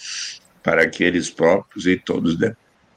para 0.63 0.88
que 0.88 1.03
eles 1.03 1.29
próprios 1.29 1.88
e 1.88 1.98
todos 1.98 2.38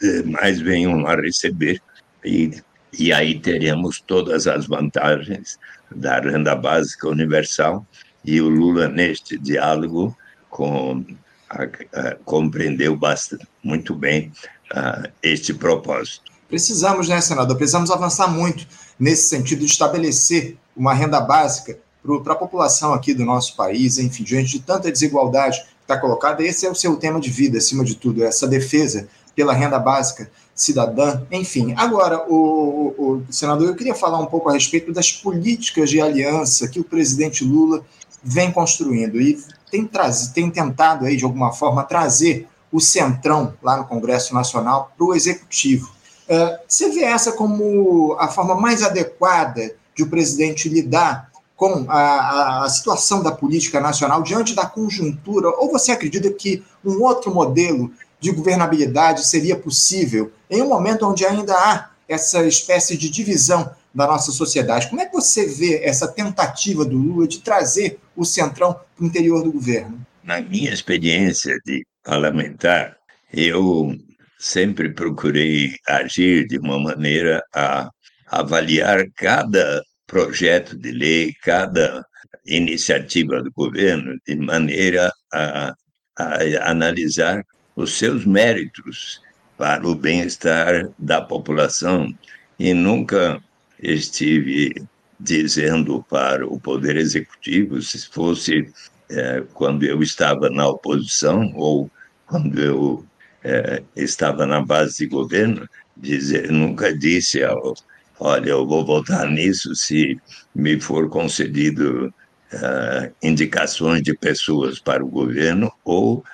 demais 0.00 0.60
venham 0.60 1.06
a 1.06 1.14
receber 1.16 1.80
e 2.24 2.50
e 2.98 3.12
aí 3.12 3.38
teremos 3.38 4.00
todas 4.00 4.46
as 4.46 4.66
vantagens 4.66 5.58
da 5.94 6.20
renda 6.20 6.54
básica 6.54 7.08
universal 7.08 7.86
e 8.24 8.40
o 8.40 8.48
Lula 8.48 8.88
neste 8.88 9.36
diálogo 9.38 10.16
com, 10.48 11.04
a, 11.50 11.64
a, 11.64 12.14
compreendeu 12.24 12.96
bastante, 12.96 13.46
muito 13.62 13.94
bem 13.94 14.32
a, 14.72 15.08
este 15.22 15.52
propósito. 15.52 16.32
Precisamos, 16.48 17.08
né, 17.08 17.20
senador? 17.20 17.56
Precisamos 17.56 17.90
avançar 17.90 18.28
muito 18.28 18.66
nesse 18.98 19.28
sentido 19.28 19.60
de 19.60 19.66
estabelecer 19.66 20.56
uma 20.76 20.94
renda 20.94 21.20
básica 21.20 21.78
para 22.22 22.34
a 22.34 22.36
população 22.36 22.92
aqui 22.92 23.14
do 23.14 23.24
nosso 23.24 23.56
país, 23.56 23.98
enfim, 23.98 24.22
diante 24.22 24.52
de 24.52 24.60
tanta 24.60 24.92
desigualdade 24.92 25.60
que 25.60 25.66
está 25.82 25.98
colocada, 25.98 26.42
esse 26.42 26.66
é 26.66 26.70
o 26.70 26.74
seu 26.74 26.96
tema 26.96 27.18
de 27.18 27.30
vida, 27.30 27.58
acima 27.58 27.82
de 27.82 27.94
tudo, 27.94 28.22
essa 28.22 28.46
defesa 28.46 29.08
pela 29.34 29.52
renda 29.52 29.78
básica 29.78 30.30
cidadã, 30.54 31.22
enfim. 31.32 31.74
Agora, 31.76 32.24
o, 32.28 32.94
o, 32.96 33.32
senador, 33.32 33.66
eu 33.66 33.74
queria 33.74 33.94
falar 33.94 34.18
um 34.18 34.26
pouco 34.26 34.48
a 34.48 34.52
respeito 34.52 34.92
das 34.92 35.10
políticas 35.10 35.90
de 35.90 36.00
aliança 36.00 36.68
que 36.68 36.78
o 36.78 36.84
presidente 36.84 37.42
Lula 37.42 37.84
vem 38.22 38.52
construindo 38.52 39.20
e 39.20 39.42
tem, 39.70 39.84
traz, 39.84 40.28
tem 40.28 40.48
tentado 40.50 41.06
aí, 41.06 41.16
de 41.16 41.24
alguma 41.24 41.52
forma, 41.52 41.82
trazer 41.82 42.46
o 42.70 42.80
centrão 42.80 43.54
lá 43.62 43.76
no 43.76 43.84
Congresso 43.84 44.34
Nacional 44.34 44.92
para 44.96 45.06
o 45.06 45.14
Executivo. 45.14 45.92
Uh, 46.28 46.58
você 46.66 46.90
vê 46.90 47.02
essa 47.02 47.32
como 47.32 48.16
a 48.18 48.28
forma 48.28 48.54
mais 48.54 48.82
adequada 48.82 49.74
de 49.94 50.02
o 50.02 50.08
presidente 50.08 50.68
lidar 50.68 51.30
com 51.56 51.86
a, 51.88 52.64
a, 52.64 52.68
situação 52.68 53.22
da 53.22 53.30
política 53.30 53.80
nacional 53.80 54.22
diante 54.22 54.54
da 54.54 54.66
conjuntura? 54.66 55.48
Ou 55.50 55.70
você 55.70 55.92
acredita 55.92 56.30
que 56.32 56.62
um 56.84 57.02
outro 57.02 57.32
modelo 57.32 57.90
de 58.20 58.32
governabilidade 58.32 59.26
seria 59.26 59.56
possível 59.56 60.32
em 60.50 60.62
um 60.62 60.68
momento 60.68 61.06
onde 61.06 61.24
ainda 61.24 61.54
há 61.54 61.90
essa 62.08 62.44
espécie 62.46 62.96
de 62.96 63.08
divisão 63.08 63.70
da 63.94 64.06
nossa 64.06 64.32
sociedade. 64.32 64.88
Como 64.88 65.00
é 65.00 65.06
que 65.06 65.12
você 65.12 65.46
vê 65.46 65.84
essa 65.84 66.08
tentativa 66.08 66.84
do 66.84 66.96
Lula 66.96 67.28
de 67.28 67.40
trazer 67.40 67.98
o 68.16 68.24
centrão 68.24 68.72
para 68.72 69.04
o 69.04 69.06
interior 69.06 69.42
do 69.42 69.52
governo? 69.52 70.04
Na 70.22 70.40
minha 70.40 70.72
experiência 70.72 71.56
de 71.64 71.86
parlamentar, 72.02 72.96
eu 73.32 73.94
sempre 74.38 74.92
procurei 74.92 75.76
agir 75.88 76.46
de 76.46 76.58
uma 76.58 76.78
maneira 76.78 77.42
a 77.54 77.88
avaliar 78.26 79.04
cada 79.14 79.82
projeto 80.06 80.76
de 80.76 80.92
lei, 80.92 81.34
cada 81.42 82.04
iniciativa 82.46 83.42
do 83.42 83.50
governo, 83.52 84.18
de 84.26 84.36
maneira 84.36 85.12
a, 85.32 85.74
a 86.16 86.70
analisar 86.70 87.44
os 87.74 87.98
seus 87.98 88.24
méritos 88.24 89.20
para 89.56 89.86
o 89.86 89.94
bem-estar 89.94 90.90
da 90.98 91.20
população. 91.20 92.12
E 92.58 92.72
nunca 92.72 93.42
estive 93.80 94.74
dizendo 95.18 96.04
para 96.08 96.46
o 96.46 96.60
Poder 96.60 96.96
Executivo, 96.96 97.80
se 97.80 98.06
fosse 98.08 98.70
é, 99.10 99.42
quando 99.54 99.84
eu 99.84 100.02
estava 100.02 100.50
na 100.50 100.68
oposição 100.68 101.52
ou 101.54 101.90
quando 102.26 102.60
eu 102.60 103.04
é, 103.42 103.82
estava 103.96 104.46
na 104.46 104.60
base 104.60 104.98
de 104.98 105.06
governo, 105.06 105.68
dizer, 105.96 106.50
nunca 106.50 106.96
disse 106.96 107.42
ao, 107.42 107.74
olha, 108.18 108.50
eu 108.50 108.66
vou 108.66 108.84
votar 108.84 109.28
nisso 109.28 109.74
se 109.74 110.18
me 110.54 110.80
for 110.80 111.08
concedido 111.08 112.12
uh, 112.52 113.14
indicações 113.22 114.02
de 114.02 114.16
pessoas 114.16 114.78
para 114.78 115.04
o 115.04 115.08
governo 115.08 115.72
ou 115.84 116.24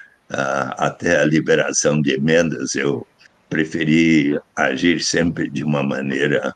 até 0.76 1.20
a 1.20 1.25
liberação 1.25 2.00
de 2.00 2.12
emendas, 2.12 2.76
eu 2.76 3.04
preferi 3.49 4.38
agir 4.54 5.02
sempre 5.02 5.50
de 5.50 5.64
uma 5.64 5.82
maneira 5.82 6.54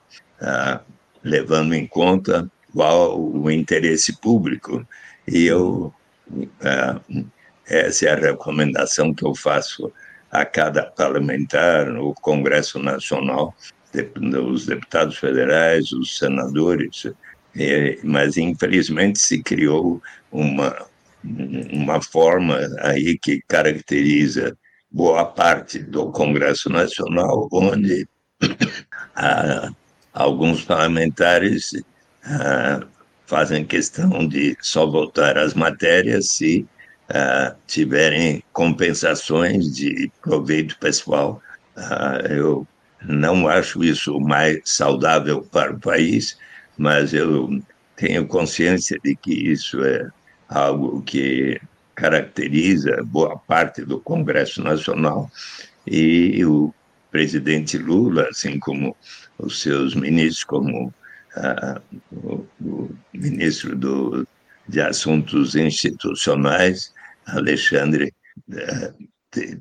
levando 1.24 1.74
em 1.74 1.84
conta 1.84 2.48
qual 2.72 3.20
o 3.20 3.50
interesse 3.50 4.16
público. 4.20 4.86
E 5.26 5.46
eu 5.46 5.92
essa 7.66 8.06
é 8.06 8.12
a 8.12 8.16
recomendação 8.16 9.12
que 9.12 9.24
eu 9.24 9.34
faço 9.34 9.92
a 10.30 10.44
cada 10.44 10.84
parlamentar 10.84 11.86
no 11.86 12.14
Congresso 12.14 12.78
Nacional, 12.78 13.54
os 14.52 14.66
deputados 14.66 15.16
federais, 15.18 15.92
os 15.92 16.18
senadores, 16.18 17.06
mas 18.02 18.36
infelizmente 18.36 19.18
se 19.18 19.42
criou 19.42 20.02
uma 20.32 20.76
uma 21.24 22.02
forma 22.02 22.58
aí 22.80 23.18
que 23.18 23.40
caracteriza 23.48 24.56
boa 24.90 25.24
parte 25.24 25.78
do 25.78 26.12
Congresso 26.12 26.68
Nacional, 26.68 27.48
onde 27.50 28.06
alguns 30.12 30.62
parlamentares 30.64 31.72
fazem 33.26 33.64
questão 33.64 34.28
de 34.28 34.56
só 34.60 34.86
votar 34.86 35.38
as 35.38 35.54
matérias 35.54 36.30
se 36.30 36.66
tiverem 37.66 38.42
compensações 38.52 39.74
de 39.74 40.10
proveito 40.22 40.78
pessoal. 40.78 41.40
Eu 42.28 42.66
não 43.06 43.48
acho 43.48 43.82
isso 43.84 44.18
mais 44.20 44.60
saudável 44.64 45.42
para 45.42 45.72
o 45.72 45.80
país, 45.80 46.38
mas 46.76 47.12
eu 47.12 47.62
tenho 47.96 48.26
consciência 48.26 48.98
de 49.04 49.14
que 49.14 49.32
isso 49.32 49.82
é 49.84 50.08
algo 50.48 51.02
que 51.02 51.60
caracteriza 51.94 53.02
boa 53.04 53.38
parte 53.38 53.84
do 53.84 54.00
Congresso 54.00 54.62
Nacional, 54.62 55.30
e 55.86 56.44
o 56.44 56.74
presidente 57.10 57.78
Lula, 57.78 58.26
assim 58.28 58.58
como 58.58 58.96
os 59.38 59.60
seus 59.60 59.94
ministros, 59.94 60.44
como 60.44 60.92
ah, 61.36 61.80
o, 62.10 62.44
o, 62.60 62.90
ministro 63.12 63.76
do, 63.76 64.26
de 64.68 64.80
Assuntos 64.80 65.54
Institucionais, 65.54 66.92
Alexandre, 67.26 68.12
ah, 68.52 68.92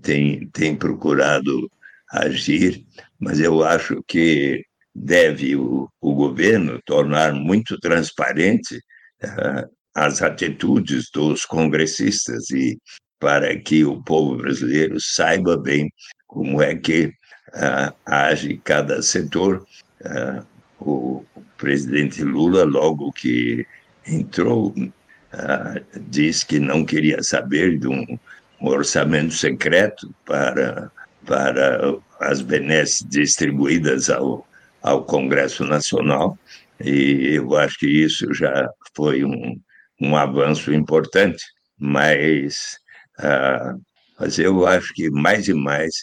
tem, 0.02 0.48
tem 0.48 0.76
procurado 0.76 1.70
agir, 2.12 2.86
mas 3.24 3.39
eu 3.39 3.63
acho 3.63 4.03
que 4.08 4.63
deve 4.94 5.56
o, 5.56 5.89
o 6.01 6.13
governo 6.13 6.80
tornar 6.86 7.34
muito 7.34 7.80
transparente 7.80 8.80
ah, 9.24 9.65
as 9.96 10.22
atitudes 10.22 11.10
dos 11.12 11.46
congressistas 11.46 12.50
e 12.51 12.77
para 13.20 13.58
que 13.58 13.86
o 13.86 14.03
povo 14.03 14.36
brasileiro 14.36 15.00
saiba 15.00 15.58
bem 15.58 15.89
como 16.27 16.62
é 16.62 16.75
que 16.75 17.06
uh, 17.06 17.96
age 18.06 18.60
cada 18.63 19.01
setor. 19.01 19.65
Uh, 20.01 20.46
o 20.80 21.25
presidente 21.58 22.22
Lula, 22.24 22.65
logo 22.65 23.13
que 23.13 23.65
entrou, 24.06 24.74
uh, 24.75 26.00
disse 26.10 26.46
que 26.46 26.60
não 26.60 26.84
queria 26.84 27.24
saber 27.24 27.80
de 27.80 27.88
um 27.88 28.20
orçamento 28.60 29.34
secreto 29.34 30.13
para, 30.25 30.92
para 31.25 31.96
as 32.20 32.42
benesses 32.42 33.06
distribuídas 33.08 34.10
ao, 34.10 34.48
ao 34.82 35.03
Congresso 35.03 35.63
Nacional, 35.63 36.38
e 36.84 37.36
eu 37.36 37.56
acho 37.56 37.80
que 37.80 37.88
isso 37.88 38.34
já 38.34 38.70
foi 38.96 39.24
um, 39.24 39.60
um 40.01 40.15
avanço 40.15 40.74
importante, 40.74 41.44
mas, 41.77 42.77
uh, 43.20 43.80
mas 44.20 44.39
eu 44.39 44.65
acho 44.65 44.94
que 44.94 45.10
mais 45.10 45.48
e 45.48 45.53
mais 45.53 45.94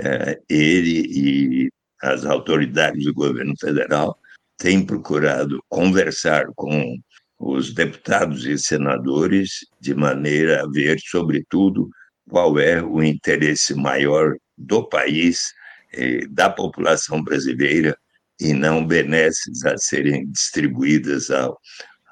uh, 0.00 0.42
ele 0.48 1.06
e 1.08 1.70
as 2.02 2.24
autoridades 2.24 3.04
do 3.04 3.14
governo 3.14 3.54
federal 3.58 4.18
têm 4.58 4.84
procurado 4.84 5.62
conversar 5.68 6.46
com 6.54 6.96
os 7.38 7.72
deputados 7.72 8.46
e 8.46 8.58
senadores 8.58 9.66
de 9.80 9.94
maneira 9.94 10.62
a 10.62 10.68
ver, 10.68 10.98
sobretudo, 11.00 11.88
qual 12.28 12.58
é 12.58 12.82
o 12.82 13.02
interesse 13.02 13.74
maior 13.74 14.36
do 14.56 14.88
país, 14.88 15.52
eh, 15.92 16.26
da 16.28 16.50
população 16.50 17.22
brasileira, 17.22 17.96
e 18.40 18.52
não 18.52 18.86
benesses 18.86 19.64
a 19.64 19.76
serem 19.78 20.26
distribuídas 20.30 21.30
ao, 21.30 21.58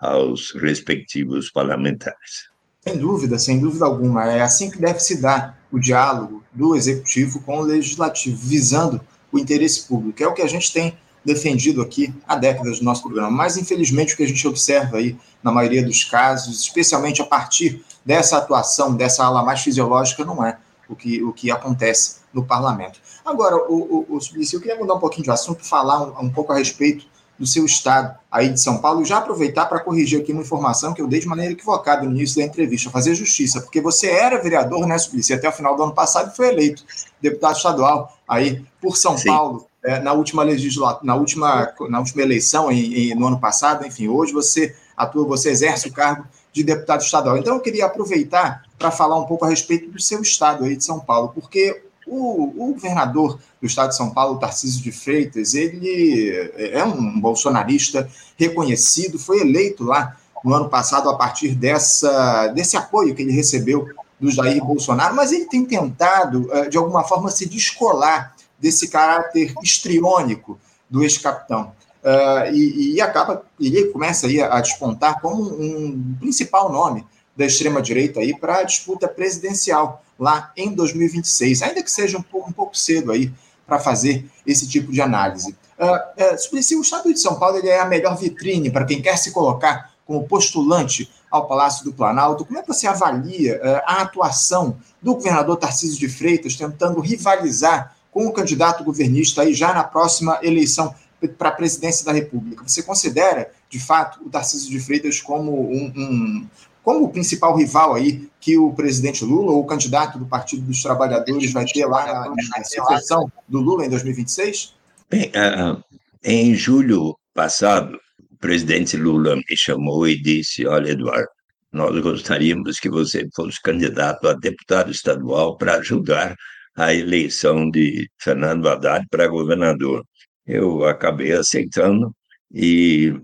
aos 0.01 0.53
respectivos 0.53 1.51
parlamentares. 1.51 2.51
Sem 2.81 2.99
dúvida, 2.99 3.39
sem 3.39 3.61
dúvida 3.61 3.85
alguma. 3.85 4.25
É 4.25 4.41
assim 4.41 4.71
que 4.71 4.79
deve 4.79 5.01
se 5.01 5.21
dar 5.21 5.59
o 5.71 5.79
diálogo 5.79 6.43
do 6.53 6.75
executivo 6.75 7.41
com 7.43 7.59
o 7.59 7.63
legislativo, 7.63 8.37
visando 8.37 9.01
o 9.31 9.39
interesse 9.39 9.87
público. 9.87 10.23
É 10.23 10.27
o 10.27 10.35
que 10.35 10.43
a 10.43 10.49
gente 10.49 10.73
tem 10.73 10.97
defendido 11.25 11.81
aqui 11.81 12.13
há 12.27 12.37
décadas 12.37 12.81
no 12.81 12.87
nosso 12.87 13.03
programa. 13.03 13.31
Mas, 13.31 13.57
infelizmente, 13.57 14.15
o 14.15 14.17
que 14.17 14.25
a 14.25 14.29
gente 14.29 14.47
observa 14.47 14.97
aí, 14.97 15.17
na 15.43 15.53
maioria 15.53 15.83
dos 15.83 16.05
casos, 16.05 16.61
especialmente 16.61 17.23
a 17.23 17.25
partir 17.25 17.85
dessa 18.05 18.39
atuação, 18.39 18.97
dessa 18.97 19.25
ala 19.25 19.45
mais 19.45 19.61
fisiológica, 19.61 20.25
não 20.25 20.45
é 20.45 20.59
o 20.89 20.97
que, 20.97 21.23
o 21.23 21.33
que 21.33 21.51
acontece 21.51 22.22
no 22.33 22.45
parlamento. 22.45 23.01
Agora, 23.25 23.57
o, 23.71 24.07
o, 24.11 24.17
o 24.17 24.21
Suplicy, 24.21 24.55
eu 24.55 24.61
queria 24.61 24.77
mudar 24.77 24.95
um 24.95 24.99
pouquinho 24.99 25.25
de 25.25 25.31
assunto, 25.31 25.65
falar 25.65 26.03
um, 26.03 26.27
um, 26.27 26.31
pouco 26.31 26.53
a 26.53 26.57
respeito 26.57 27.07
do 27.39 27.47
seu 27.47 27.65
estado 27.65 28.17
aí 28.31 28.49
de 28.49 28.61
São 28.61 28.79
Paulo 28.79 29.05
já 29.05 29.19
aproveitar 29.19 29.67
para 29.67 29.81
corrigir 29.81 30.21
aqui 30.21 30.33
uma 30.33 30.43
informação 30.43 30.95
que 30.95 31.03
eu 31.03 31.09
dei 31.09 31.21
de 31.21 31.27
maneira 31.27 31.53
equivocada 31.53 32.03
no 32.03 32.11
início 32.11 32.37
da 32.37 32.45
entrevista, 32.45 32.91
fazer 32.91 33.15
justiça, 33.15 33.61
porque 33.61 33.81
você 33.81 34.09
era 34.09 34.41
vereador, 34.41 34.87
né, 34.87 34.97
Suplicy, 34.99 35.35
até 35.35 35.49
o 35.49 35.53
final 35.53 35.77
do 35.77 35.83
ano 35.83 35.95
passado 35.95 36.35
foi 36.37 36.49
eleito 36.49 36.85
deputado 37.21 37.57
estadual 37.57 38.17
aí 38.29 38.65
por 38.81 38.97
São 38.97 39.17
Sim. 39.17 39.29
Paulo 39.29 39.67
é, 39.85 39.99
na 39.99 40.13
última 40.13 40.43
legislatura, 40.43 41.05
na 41.05 41.15
última, 41.15 41.73
na 41.89 41.99
última 41.99 42.23
eleição, 42.23 42.71
em, 42.71 43.11
em, 43.11 43.15
no 43.15 43.27
ano 43.27 43.41
passado, 43.41 43.85
enfim, 43.85 44.09
hoje 44.09 44.33
você 44.33 44.75
atua, 44.97 45.27
você 45.27 45.51
exerce 45.51 45.89
o 45.89 45.93
cargo 45.93 46.25
de 46.53 46.63
deputado 46.63 47.01
estadual. 47.01 47.37
Então, 47.37 47.55
eu 47.55 47.61
queria 47.61 47.87
aproveitar 47.87 48.63
para 48.79 48.91
falar 48.91 49.19
um 49.19 49.25
pouco 49.25 49.45
a 49.45 49.49
respeito 49.49 49.91
do 49.91 50.01
seu 50.01 50.21
estado 50.21 50.65
aí 50.65 50.77
de 50.77 50.85
São 50.85 51.01
Paulo, 51.01 51.33
porque 51.35 51.83
o, 52.07 52.45
o, 52.45 52.73
governador 52.73 53.39
do 53.61 53.67
estado 53.67 53.91
de 53.91 53.97
São 53.97 54.11
Paulo, 54.11 54.39
Tarcísio 54.39 54.83
de 54.83 54.93
Freitas, 54.93 55.55
ele 55.55 56.31
é 56.57 56.85
um 56.85 57.21
bolsonarista 57.21 58.09
reconhecido, 58.37 59.19
foi 59.19 59.41
eleito 59.41 59.85
lá 59.85 60.17
no 60.45 60.55
ano 60.55 60.69
passado 60.69 61.09
a 61.09 61.17
partir 61.17 61.55
dessa, 61.55 62.49
desse 62.49 62.77
apoio 62.77 63.15
que 63.15 63.23
ele 63.23 63.33
recebeu 63.33 63.89
do 64.19 64.31
Jair 64.31 64.65
Bolsonaro, 64.65 65.17
mas 65.17 65.33
ele 65.33 65.47
tem 65.47 65.65
tentado, 65.65 66.49
eh, 66.53 66.69
de 66.69 66.77
alguma 66.77 67.03
forma, 67.03 67.31
se 67.31 67.49
descolar 67.49 68.35
desse 68.59 68.89
caráter 68.89 69.53
histriônico 69.63 70.59
do 70.89 71.03
ex-capitão. 71.03 71.73
Uh, 72.03 72.53
e, 72.53 72.95
e, 72.95 73.01
acaba, 73.01 73.45
ele 73.61 73.87
começa 73.87 74.27
aí 74.27 74.41
a, 74.41 74.55
a 74.55 74.61
despontar 74.61 75.21
como 75.21 75.45
um 75.45 76.17
principal 76.19 76.71
nome 76.71 77.07
da 77.43 77.47
extrema-direita 77.47 78.21
aí 78.21 78.39
para 78.39 78.59
a 78.59 78.63
disputa 78.63 79.09
presidencial 79.09 80.05
lá 80.19 80.53
em 80.57 80.73
2026, 80.73 81.63
ainda 81.63 81.83
que 81.83 81.91
seja 81.91 82.17
um 82.17 82.23
pouco, 82.23 82.49
um 82.49 82.53
pouco 82.53 82.79
cedo 82.79 83.11
aí 83.11 83.33
para 83.67 83.81
fazer 83.81 84.25
esse 84.47 84.69
tipo 84.69 84.93
de 84.93 85.01
análise. 85.01 85.57
Uh, 85.79 86.77
uh, 86.77 86.79
o 86.79 86.83
Estado 86.83 87.13
de 87.13 87.19
São 87.19 87.35
Paulo 87.39 87.59
ele 87.59 87.69
é 87.69 87.81
a 87.81 87.87
melhor 87.87 88.17
vitrine 88.17 88.71
para 88.71 88.85
quem 88.85 89.03
quer 89.03 89.17
se 89.17 89.33
colocar 89.33 89.93
como 90.07 90.27
postulante 90.29 91.11
ao 91.31 91.49
Palácio 91.49 91.85
do 91.85 91.93
Planalto. 91.93 92.45
Como 92.45 92.59
é 92.59 92.63
que 92.63 92.69
você 92.69 92.87
avalia 92.87 93.57
uh, 93.57 93.83
a 93.85 94.03
atuação 94.03 94.77
do 95.01 95.15
governador 95.15 95.57
Tarcísio 95.57 95.99
de 95.99 96.09
Freitas 96.09 96.55
tentando 96.55 97.01
rivalizar 97.01 97.97
com 98.13 98.27
o 98.27 98.33
candidato 98.33 98.85
governista 98.85 99.43
aí 99.43 99.53
já 99.53 99.73
na 99.73 99.83
próxima 99.83 100.39
eleição 100.43 100.95
para 101.39 101.49
a 101.49 101.53
presidência 101.53 102.05
da 102.05 102.13
República. 102.13 102.63
Você 102.67 102.83
considera, 102.83 103.51
de 103.69 103.81
fato, 103.81 104.21
o 104.25 104.31
Tarcísio 104.31 104.71
de 104.71 104.79
Freitas 104.81 105.21
como 105.21 105.53
um, 105.53 105.93
um, 105.97 106.49
como 106.83 107.05
o 107.05 107.09
principal 107.11 107.57
rival 107.57 107.95
aí 107.95 108.29
que 108.41 108.59
o 108.59 108.73
presidente 108.73 109.25
Lula 109.25 109.53
ou 109.53 109.61
o 109.61 109.67
candidato 109.67 110.19
do 110.19 110.27
Partido 110.27 110.63
dos 110.63 110.83
Trabalhadores 110.83 111.53
vai 111.53 111.65
ter 111.65 111.87
lá 111.87 112.07
na, 112.07 112.31
na 112.31 113.25
do 113.49 113.61
Lula 113.61 113.87
em 113.87 113.89
2026? 113.89 114.75
Bem, 115.09 115.31
uh, 115.31 115.83
em 116.25 116.55
julho 116.55 117.17
passado, 117.33 117.99
o 118.31 118.37
presidente 118.37 118.97
Lula 118.97 119.37
me 119.37 119.57
chamou 119.57 120.09
e 120.09 120.21
disse: 120.21 120.67
Olha, 120.67 120.91
Eduardo, 120.91 121.29
nós 121.73 121.99
gostaríamos 122.01 122.81
que 122.81 122.91
você 122.91 123.29
fosse 123.35 123.61
candidato 123.63 124.29
a 124.29 124.35
deputado 124.35 124.91
estadual 124.91 125.57
para 125.57 125.77
ajudar 125.77 126.37
a 126.77 126.93
eleição 126.93 127.71
de 127.71 128.09
Fernando 128.19 128.69
Haddad 128.69 129.07
para 129.11 129.29
governador. 129.29 130.05
Eu 130.47 130.85
acabei 130.85 131.33
aceitando 131.33 132.15
e 132.53 133.15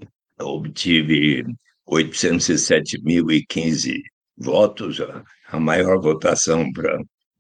obtive 0.40 1.44
807.015 1.88 4.00
votos, 4.36 5.00
a 5.48 5.58
maior 5.58 6.00
votação 6.00 6.70
para 6.72 6.96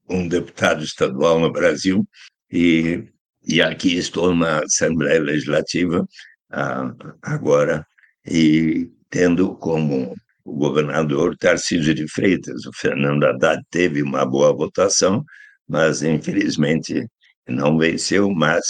um 0.08 0.26
deputado 0.26 0.82
estadual 0.82 1.38
no 1.38 1.52
Brasil, 1.52 2.04
e, 2.50 3.04
e 3.46 3.60
aqui 3.60 3.96
estou 3.96 4.34
na 4.34 4.64
Assembleia 4.64 5.20
Legislativa 5.20 6.00
uh, 6.00 6.96
agora, 7.22 7.86
e 8.26 8.90
tendo 9.10 9.54
como 9.56 10.14
o 10.44 10.52
governador 10.54 11.36
Tarcísio 11.36 11.94
de 11.94 12.08
Freitas. 12.08 12.64
O 12.64 12.70
Fernando 12.74 13.24
Haddad 13.24 13.62
teve 13.70 14.02
uma 14.02 14.24
boa 14.24 14.54
votação, 14.54 15.22
mas 15.68 16.02
infelizmente 16.02 17.06
não 17.46 17.78
venceu. 17.78 18.30
Mas, 18.30 18.64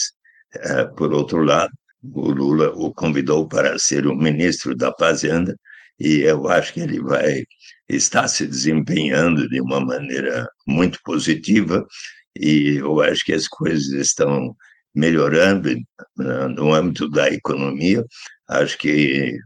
eh, 0.54 0.84
por 0.96 1.12
outro 1.12 1.42
lado, 1.42 1.70
o 2.02 2.30
Lula 2.30 2.70
o 2.74 2.92
convidou 2.92 3.46
para 3.46 3.78
ser 3.78 4.06
o 4.06 4.16
ministro 4.16 4.74
da 4.74 4.92
Fazenda 4.98 5.54
e 5.98 6.20
eu 6.20 6.48
acho 6.48 6.72
que 6.74 6.80
ele 6.80 7.00
vai 7.00 7.44
estar 7.88 8.28
se 8.28 8.46
desempenhando 8.46 9.48
de 9.48 9.60
uma 9.60 9.80
maneira 9.80 10.48
muito 10.66 10.98
positiva 11.02 11.86
e 12.36 12.76
eu 12.76 13.00
acho 13.00 13.24
que 13.24 13.32
as 13.32 13.48
coisas 13.48 13.88
estão 13.88 14.54
melhorando 14.94 15.70
no 16.16 16.72
âmbito 16.72 17.08
da 17.10 17.28
economia. 17.28 18.04
Acho 18.48 18.78
que 18.78 19.36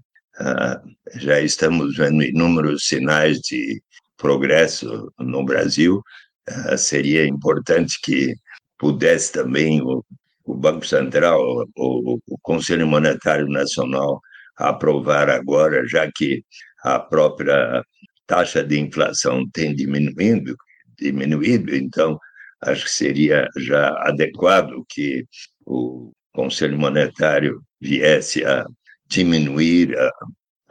uh, 0.40 1.18
já 1.18 1.40
estamos 1.40 1.96
vendo 1.96 2.22
inúmeros 2.22 2.86
sinais 2.86 3.38
de 3.40 3.82
progresso 4.16 5.12
no 5.18 5.44
Brasil 5.44 6.02
uh, 6.50 6.78
seria 6.78 7.26
importante 7.26 7.98
que 8.02 8.34
pudesse 8.78 9.32
também 9.32 9.80
o, 9.82 10.04
Banco 10.44 10.84
Central, 10.84 11.40
o 11.76 12.18
Conselho 12.42 12.86
Monetário 12.86 13.46
Nacional 13.48 14.20
aprovar 14.68 15.28
agora, 15.30 15.86
já 15.86 16.10
que 16.10 16.44
a 16.82 16.98
própria 16.98 17.82
taxa 18.26 18.64
de 18.64 18.78
inflação 18.78 19.48
tem 19.52 19.74
diminuindo, 19.74 20.56
diminuído, 20.98 21.74
então 21.74 22.18
acho 22.62 22.84
que 22.84 22.90
seria 22.90 23.48
já 23.58 23.88
adequado 24.06 24.84
que 24.88 25.24
o 25.66 26.12
Conselho 26.32 26.78
Monetário 26.78 27.62
viesse 27.80 28.44
a 28.44 28.64
diminuir 29.06 29.94
a, 29.98 30.10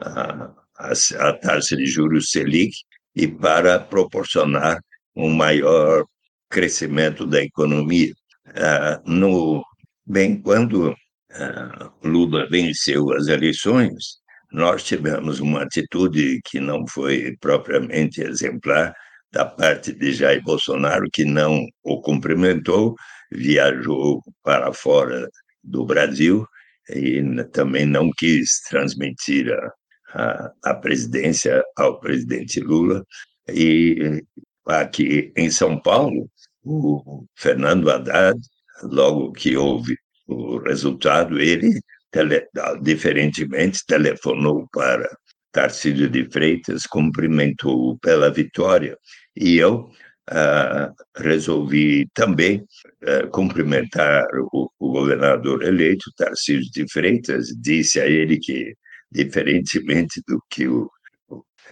a, 0.00 0.92
a, 1.18 1.32
taxa 1.34 1.76
de 1.76 1.86
juros 1.86 2.30
Selic 2.30 2.74
e 3.14 3.28
para 3.28 3.78
proporcionar 3.78 4.80
um 5.14 5.30
maior 5.30 6.04
crescimento 6.50 7.26
da 7.26 7.42
economia. 7.42 8.12
Ah, 8.56 9.00
no, 9.06 9.62
bem, 10.04 10.40
quando 10.40 10.94
ah, 11.34 11.90
Lula 12.04 12.46
venceu 12.48 13.12
as 13.12 13.28
eleições, 13.28 14.20
nós 14.52 14.84
tivemos 14.84 15.40
uma 15.40 15.62
atitude 15.62 16.40
que 16.44 16.60
não 16.60 16.86
foi 16.86 17.36
propriamente 17.40 18.20
exemplar 18.22 18.94
da 19.32 19.46
parte 19.46 19.92
de 19.94 20.12
Jair 20.12 20.42
Bolsonaro, 20.42 21.08
que 21.12 21.24
não 21.24 21.66
o 21.82 22.00
cumprimentou, 22.02 22.94
viajou 23.30 24.22
para 24.42 24.72
fora 24.74 25.26
do 25.64 25.86
Brasil 25.86 26.46
e 26.90 27.22
também 27.52 27.86
não 27.86 28.10
quis 28.10 28.60
transmitir 28.68 29.50
a, 29.52 29.72
a, 30.14 30.52
a 30.64 30.74
presidência 30.74 31.62
ao 31.76 31.98
presidente 31.98 32.60
Lula. 32.60 33.02
E 33.48 34.22
aqui 34.66 35.32
em 35.36 35.50
São 35.50 35.80
Paulo, 35.80 36.28
o 36.62 37.24
Fernando 37.36 37.90
Haddad 37.90 38.38
logo 38.82 39.32
que 39.32 39.56
houve 39.56 39.96
o 40.26 40.58
resultado, 40.58 41.38
ele, 41.40 41.80
tele, 42.10 42.46
diferentemente, 42.80 43.84
telefonou 43.86 44.68
para 44.72 45.08
Tarcísio 45.52 46.08
de 46.08 46.28
Freitas, 46.30 46.86
cumprimentou 46.86 47.98
pela 47.98 48.30
vitória, 48.30 48.96
e 49.36 49.56
eu 49.58 49.90
uh, 50.30 50.94
resolvi 51.16 52.08
também 52.14 52.64
uh, 53.02 53.28
cumprimentar 53.30 54.26
o, 54.52 54.70
o, 54.78 54.92
governador 54.92 55.62
eleito, 55.62 56.10
Tarcísio 56.16 56.70
de 56.72 56.90
Freitas, 56.90 57.48
disse 57.60 58.00
a 58.00 58.06
ele 58.06 58.38
que, 58.38 58.74
diferentemente 59.10 60.22
do 60.26 60.42
que 60.50 60.66
o 60.66 60.90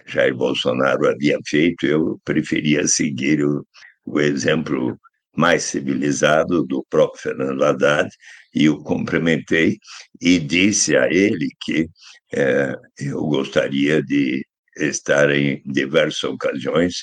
Jair 0.05 0.35
Bolsonaro 0.35 1.07
havia 1.07 1.37
feito, 1.47 1.85
eu 1.85 2.19
preferia 2.23 2.87
seguir 2.87 3.43
o, 3.43 3.65
o 4.05 4.19
exemplo 4.19 4.97
mais 5.35 5.63
civilizado 5.63 6.63
do 6.65 6.85
próprio 6.89 7.21
Fernando 7.21 7.63
Haddad, 7.63 8.09
e 8.53 8.69
o 8.69 8.81
cumprimentei 8.83 9.77
e 10.21 10.39
disse 10.39 10.95
a 10.95 11.07
ele 11.07 11.49
que 11.61 11.87
é, 12.33 12.75
eu 12.99 13.21
gostaria 13.25 14.01
de 14.03 14.45
estar 14.77 15.29
em 15.31 15.61
diversas 15.65 16.23
ocasiões 16.23 16.95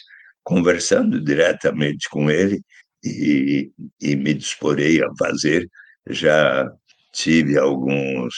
conversando 0.42 1.22
diretamente 1.22 2.08
com 2.10 2.30
ele 2.30 2.60
e, 3.04 3.70
e 4.00 4.16
me 4.16 4.34
disporei 4.34 5.02
a 5.02 5.08
fazer. 5.18 5.68
Já 6.08 6.70
tive 7.12 7.58
alguns, 7.58 8.34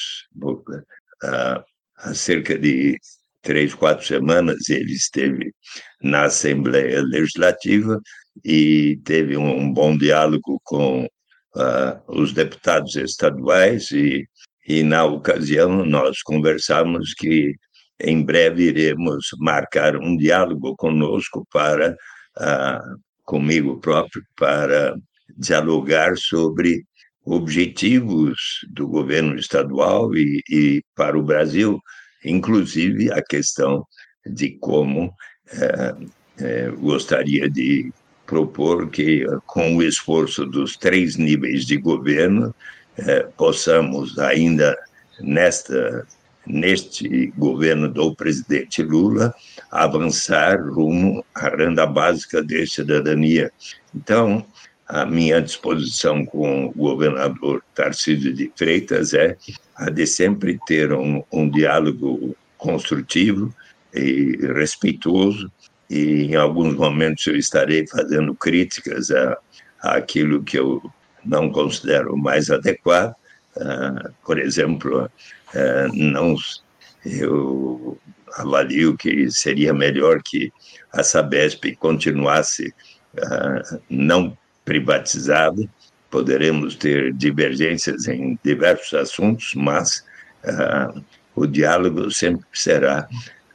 há, 1.23 1.65
há 1.99 2.15
cerca 2.15 2.59
de 2.59 2.99
três, 3.43 3.75
quatro 3.75 4.07
semanas, 4.07 4.69
ele 4.69 4.93
esteve 4.93 5.53
na 6.03 6.25
Assembleia 6.25 7.01
Legislativa 7.03 8.01
e 8.45 8.99
teve 9.05 9.37
um 9.37 9.73
bom 9.73 9.97
diálogo 9.97 10.61
com 10.65 11.07
uh, 11.57 12.01
os 12.09 12.33
deputados 12.33 12.97
estaduais 12.97 13.91
e, 13.91 14.27
e, 14.67 14.83
na 14.83 15.05
ocasião, 15.05 15.85
nós 15.85 16.23
conversamos 16.23 17.15
que 17.15 17.55
em 18.01 18.23
breve 18.23 18.65
iremos 18.65 19.27
marcar 19.39 19.97
um 19.97 20.17
diálogo 20.17 20.75
conosco 20.77 21.47
para, 21.53 21.93
uh, 22.39 23.01
comigo 23.25 23.79
próprio, 23.79 24.23
para 24.37 24.95
dialogar 25.37 26.17
sobre 26.17 26.83
objetivos 27.25 28.39
do 28.71 28.89
governo 28.89 29.37
estadual 29.37 30.15
e, 30.17 30.43
e 30.51 30.83
para 30.95 31.19
o 31.19 31.23
Brasil, 31.23 31.79
inclusive 32.25 33.13
a 33.13 33.23
questão 33.23 33.85
de 34.27 34.59
como 34.59 35.13
eh, 35.53 35.95
eh, 36.39 36.71
gostaria 36.71 37.49
de 37.49 37.93
propor 38.31 38.89
que, 38.89 39.27
com 39.45 39.77
o 39.77 39.83
esforço 39.83 40.47
dos 40.47 40.77
três 40.77 41.17
níveis 41.17 41.67
de 41.67 41.77
governo, 41.77 42.55
eh, 42.97 43.27
possamos 43.37 44.17
ainda 44.21 44.79
nesta 45.21 46.07
neste 46.47 47.27
governo 47.37 47.87
do 47.87 48.15
presidente 48.15 48.83
Lula 48.83 49.33
avançar 49.71 50.59
rumo 50.59 51.23
à 51.35 51.49
renda 51.49 51.87
básica 51.87 52.43
de 52.43 52.67
cidadania. 52.67 53.53
Então, 53.95 54.45
a 54.89 55.05
minha 55.05 55.41
disposição 55.41 56.25
com 56.25 56.67
o 56.67 56.73
governador 56.73 57.63
Tarcísio 57.75 58.33
de 58.33 58.51
Freitas 58.57 59.13
é 59.13 59.37
a 59.77 59.91
de 59.91 60.07
sempre 60.07 60.59
ter 60.67 60.93
um, 60.93 61.23
um 61.31 61.49
diálogo 61.49 62.35
construtivo 62.57 63.55
e 63.95 64.39
respeitoso 64.55 65.53
e 65.91 66.27
em 66.27 66.37
alguns 66.37 66.77
momentos 66.77 67.27
eu 67.27 67.37
estarei 67.37 67.85
fazendo 67.85 68.33
críticas 68.35 69.11
a, 69.11 69.37
aquilo 69.81 70.43
que 70.45 70.57
eu 70.57 70.81
não 71.25 71.51
considero 71.51 72.17
mais 72.17 72.49
adequado. 72.49 73.15
Uh, 73.57 74.13
por 74.25 74.39
exemplo, 74.39 75.11
uh, 75.55 75.93
não 75.93 76.37
eu 77.05 77.99
avalio 78.35 78.97
que 78.97 79.29
seria 79.31 79.75
melhor 79.75 80.23
que 80.23 80.53
a 80.93 81.03
Sabesp 81.03 81.75
continuasse 81.77 82.73
uh, 83.15 83.81
não 83.91 84.39
privatizada. 84.65 85.69
Poderemos 86.09 86.77
ter 86.77 87.13
divergências 87.15 88.07
em 88.07 88.39
diversos 88.45 88.95
assuntos, 88.95 89.55
mas 89.55 90.05
o 91.37 91.47
diálogo 91.47 92.11
sempre 92.11 92.45
será 92.53 93.07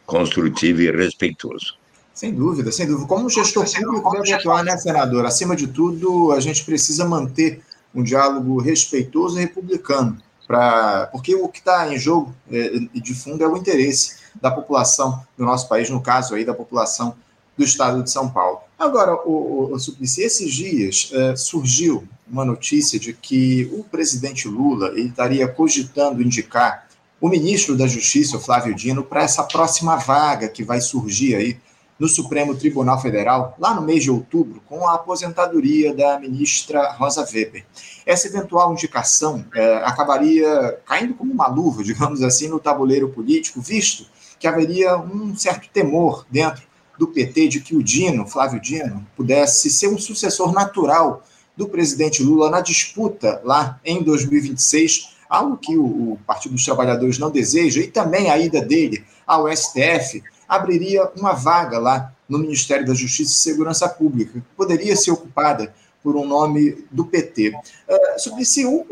construtivo 0.06 0.82
e 0.82 0.92
respeitoso. 0.92 1.78
Sem 2.16 2.34
dúvida, 2.34 2.72
sem 2.72 2.88
dúvida. 2.88 3.08
Como 3.08 3.30
gestor 3.30 3.66
público 3.70 4.10
deve 4.12 4.32
atuar, 4.32 4.64
né, 4.64 4.78
senador? 4.78 5.26
Acima 5.26 5.54
de 5.54 5.68
tudo, 5.68 6.32
a 6.32 6.40
gente 6.40 6.64
precisa 6.64 7.04
manter 7.04 7.62
um 7.94 8.02
diálogo 8.02 8.58
respeitoso 8.62 9.38
e 9.38 9.42
republicano, 9.42 10.18
pra, 10.48 11.10
porque 11.12 11.36
o 11.36 11.50
que 11.50 11.60
está 11.60 11.94
em 11.94 12.00
jogo 12.00 12.34
é, 12.50 12.80
de 12.94 13.14
fundo 13.14 13.44
é 13.44 13.48
o 13.48 13.58
interesse 13.58 14.16
da 14.42 14.50
população 14.50 15.22
do 15.38 15.44
nosso 15.44 15.68
país, 15.68 15.90
no 15.90 16.02
caso 16.02 16.36
aí 16.36 16.46
da 16.46 16.54
população 16.54 17.16
do 17.58 17.66
estado 17.66 18.02
de 18.02 18.10
São 18.10 18.30
Paulo. 18.30 18.60
Agora, 18.80 19.14
o, 19.26 19.74
o, 19.74 19.80
Suplicy, 19.80 20.22
esses 20.22 20.54
dias 20.54 21.10
é, 21.14 21.36
surgiu 21.36 22.08
uma 22.30 22.46
notícia 22.46 22.98
de 22.98 23.12
que 23.12 23.70
o 23.74 23.84
presidente 23.84 24.48
Lula 24.48 24.88
ele 24.90 25.10
estaria 25.10 25.48
cogitando 25.50 26.22
indicar 26.22 26.88
o 27.20 27.28
ministro 27.28 27.76
da 27.76 27.88
Justiça, 27.88 28.38
o 28.38 28.40
Flávio 28.40 28.74
Dino, 28.74 29.04
para 29.04 29.24
essa 29.24 29.44
próxima 29.44 29.98
vaga 29.98 30.48
que 30.48 30.64
vai 30.64 30.80
surgir 30.80 31.36
aí 31.36 31.58
no 32.00 32.08
Supremo 32.08 32.56
Tribunal 32.56 33.02
Federal, 33.02 33.56
lá 33.58 33.74
no 33.74 33.82
mês 33.82 34.04
de 34.04 34.12
outubro, 34.12 34.62
com 34.68 34.88
a 34.88 34.96
aposentadoria 34.96 35.94
da 35.94 36.20
ministra 36.20 36.92
Rosa 36.92 37.22
Weber. 37.22 37.66
Essa 38.06 38.28
eventual 38.28 38.74
indicação 38.74 39.46
é, 39.54 39.78
acabaria 39.78 40.78
caindo 40.86 41.14
como 41.14 41.32
uma 41.32 41.48
luva, 41.48 41.84
digamos 41.84 42.22
assim, 42.22 42.48
no 42.48 42.60
tabuleiro 42.60 43.10
político, 43.10 43.62
visto 43.62 44.06
que 44.38 44.48
haveria 44.48 44.98
um 44.98 45.36
certo 45.36 45.70
temor 45.70 46.26
dentro 46.30 46.64
do 46.98 47.08
PT 47.08 47.48
de 47.48 47.62
que 47.62 47.76
o 47.76 47.84
Dino, 47.84 48.28
Flávio 48.28 48.60
Dino, 48.60 49.06
pudesse 49.16 49.70
ser 49.70 49.88
um 49.88 49.98
sucessor 49.98 50.54
natural 50.54 51.24
do 51.56 51.68
presidente 51.68 52.22
Lula 52.22 52.50
na 52.50 52.62
disputa 52.62 53.42
lá 53.44 53.80
em 53.84 54.04
2026, 54.04 55.16
algo 55.30 55.58
que 55.58 55.78
o 55.78 56.18
Partido 56.28 56.54
dos 56.54 56.66
Trabalhadores 56.66 57.18
não 57.18 57.32
deseja, 57.32 57.82
e 57.82 57.88
também 57.88 58.30
a 58.30 58.38
ida 58.38 58.62
dele 58.62 59.04
ao 59.26 59.48
STF 59.52 60.22
abriria 60.48 61.10
uma 61.16 61.34
vaga 61.34 61.78
lá 61.80 62.14
no 62.28 62.40
Ministério 62.40 62.86
da 62.86 62.94
Justiça 62.94 63.32
e 63.32 63.36
Segurança 63.36 63.88
Pública, 63.88 64.40
que 64.40 64.56
poderia 64.56 64.96
ser 64.96 65.12
ocupada 65.12 65.74
por 66.04 66.16
um 66.16 66.26
nome 66.26 66.86
do 66.92 67.06
PT. 67.06 67.50
Uh, 67.50 68.20
sobre 68.20 68.46
se 68.46 68.66
o, 68.66 68.86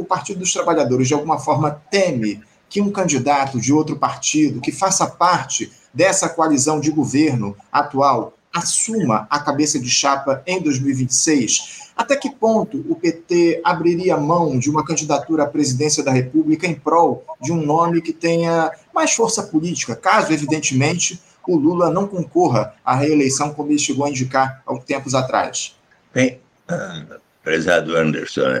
o 0.00 0.04
Partido 0.04 0.40
dos 0.40 0.52
Trabalhadores, 0.52 1.08
de 1.08 1.14
alguma 1.14 1.38
forma, 1.38 1.82
teme 1.90 2.42
que 2.68 2.80
um 2.80 2.90
candidato 2.90 3.58
de 3.58 3.72
outro 3.72 3.96
partido 3.96 4.60
que 4.60 4.70
faça 4.70 5.06
parte 5.06 5.72
dessa 5.92 6.28
coalizão 6.28 6.78
de 6.78 6.90
governo 6.90 7.56
atual 7.72 8.34
assuma 8.52 9.26
a 9.30 9.38
cabeça 9.38 9.78
de 9.78 9.88
chapa 9.88 10.42
em 10.46 10.60
2026? 10.60 11.88
Até 11.96 12.16
que 12.16 12.30
ponto 12.30 12.84
o 12.88 12.94
PT 12.94 13.60
abriria 13.64 14.16
mão 14.16 14.58
de 14.58 14.70
uma 14.70 14.84
candidatura 14.84 15.44
à 15.44 15.46
presidência 15.46 16.02
da 16.02 16.12
República 16.12 16.66
em 16.66 16.74
prol 16.74 17.24
de 17.40 17.50
um 17.50 17.64
nome 17.64 18.00
que 18.00 18.12
tenha 18.12 18.70
mais 18.98 19.12
força 19.12 19.44
política, 19.44 19.94
caso, 19.94 20.32
evidentemente, 20.32 21.20
o 21.46 21.56
Lula 21.56 21.88
não 21.88 22.08
concorra 22.08 22.74
à 22.84 22.96
reeleição 22.96 23.54
como 23.54 23.70
ele 23.70 23.78
chegou 23.78 24.04
a 24.04 24.10
indicar 24.10 24.60
há 24.66 24.76
tempos 24.80 25.14
atrás? 25.14 25.76
Bem, 26.12 26.40
uh, 26.68 27.20
prezado 27.44 27.96
Anderson, 27.96 28.58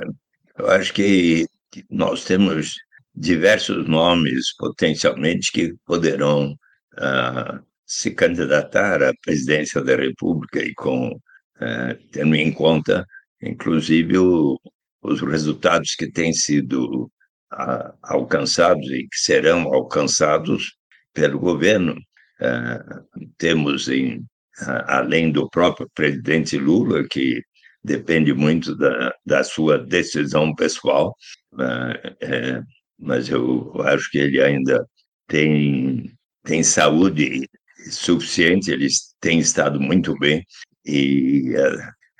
eu 0.56 0.70
acho 0.70 0.94
que 0.94 1.48
nós 1.90 2.24
temos 2.24 2.76
diversos 3.12 3.88
nomes 3.88 4.54
potencialmente 4.56 5.50
que 5.50 5.74
poderão 5.84 6.52
uh, 6.94 7.58
se 7.84 8.12
candidatar 8.12 9.02
à 9.02 9.12
presidência 9.20 9.82
da 9.82 9.96
República 9.96 10.60
e 10.62 10.72
com 10.74 11.08
uh, 11.10 11.94
tendo 12.12 12.36
em 12.36 12.52
conta, 12.52 13.04
inclusive, 13.42 14.18
o, 14.18 14.56
os 15.02 15.20
resultados 15.20 15.96
que 15.96 16.08
têm 16.08 16.32
sido 16.32 17.10
alcançados 18.02 18.88
e 18.90 19.02
que 19.08 19.18
serão 19.18 19.72
alcançados 19.72 20.74
pelo 21.12 21.38
governo. 21.38 21.96
Uh, 22.40 23.26
temos, 23.36 23.88
em, 23.88 24.24
além 24.86 25.32
do 25.32 25.48
próprio 25.50 25.88
presidente 25.94 26.56
Lula, 26.56 27.06
que 27.08 27.42
depende 27.82 28.32
muito 28.32 28.76
da, 28.76 29.12
da 29.24 29.42
sua 29.42 29.78
decisão 29.78 30.54
pessoal, 30.54 31.14
é, 32.20 32.62
mas 32.98 33.28
eu 33.28 33.72
acho 33.82 34.10
que 34.10 34.18
ele 34.18 34.42
ainda 34.42 34.86
tem, 35.26 36.12
tem 36.44 36.62
saúde 36.62 37.48
suficiente, 37.90 38.70
ele 38.70 38.88
tem 39.20 39.38
estado 39.38 39.80
muito 39.80 40.14
bem 40.18 40.44
e 40.84 41.54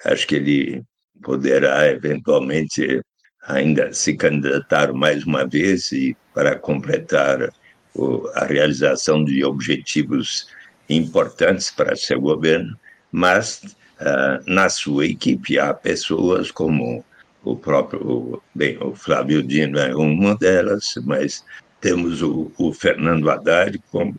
acho 0.04 0.26
que 0.26 0.36
ele 0.36 0.82
poderá 1.22 1.88
eventualmente 1.88 3.00
ainda 3.46 3.92
se 3.92 4.14
candidatar 4.14 4.92
mais 4.92 5.24
uma 5.24 5.46
vez 5.46 5.92
e 5.92 6.16
para 6.34 6.56
completar 6.56 7.52
o, 7.94 8.28
a 8.34 8.44
realização 8.44 9.24
de 9.24 9.44
objetivos 9.44 10.48
importantes 10.88 11.70
para 11.70 11.96
seu 11.96 12.20
governo, 12.20 12.78
mas 13.10 13.62
uh, 14.00 14.42
na 14.46 14.68
sua 14.68 15.06
equipe 15.06 15.58
há 15.58 15.74
pessoas 15.74 16.50
como 16.50 17.04
o 17.44 17.56
próprio, 17.56 18.42
bem, 18.54 18.78
o 18.80 18.94
Flávio 18.94 19.42
Dino 19.42 19.78
é 19.78 19.94
uma 19.94 20.36
delas, 20.36 20.94
mas 21.04 21.44
temos 21.80 22.22
o, 22.22 22.50
o 22.58 22.72
Fernando 22.72 23.30
Haddad 23.30 23.80
como, 23.90 24.14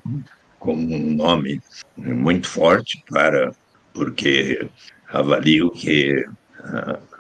como 0.58 0.96
um 0.96 1.14
nome 1.14 1.62
muito 1.98 2.48
forte 2.48 3.04
para, 3.10 3.52
porque 3.94 4.68
avalio 5.10 5.70
que 5.72 6.26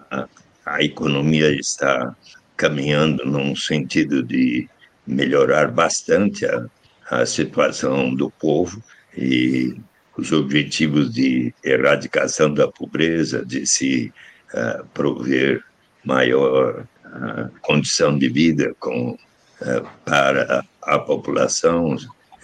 a, 0.09 0.27
a, 0.69 0.84
economia 0.84 1.51
está 1.51 2.15
caminhando 2.55 3.25
num 3.25 3.55
sentido 3.55 4.23
de 4.23 4.67
melhorar 5.05 5.71
bastante 5.71 6.45
a, 6.45 6.65
a 7.10 7.25
situação 7.25 8.13
do 8.13 8.29
povo 8.29 8.82
e 9.17 9.75
os 10.17 10.32
objetivos 10.32 11.13
de 11.13 11.53
erradicação 11.63 12.53
da 12.53 12.67
pobreza, 12.67 13.45
de 13.45 13.65
se 13.65 14.13
uh, 14.53 14.86
prover 14.93 15.63
maior 16.03 16.86
uh, 17.05 17.60
condição 17.62 18.17
de 18.17 18.27
vida 18.29 18.75
com, 18.79 19.12
uh, 19.12 19.89
para 20.05 20.63
a 20.84 20.99
população, 20.99 21.95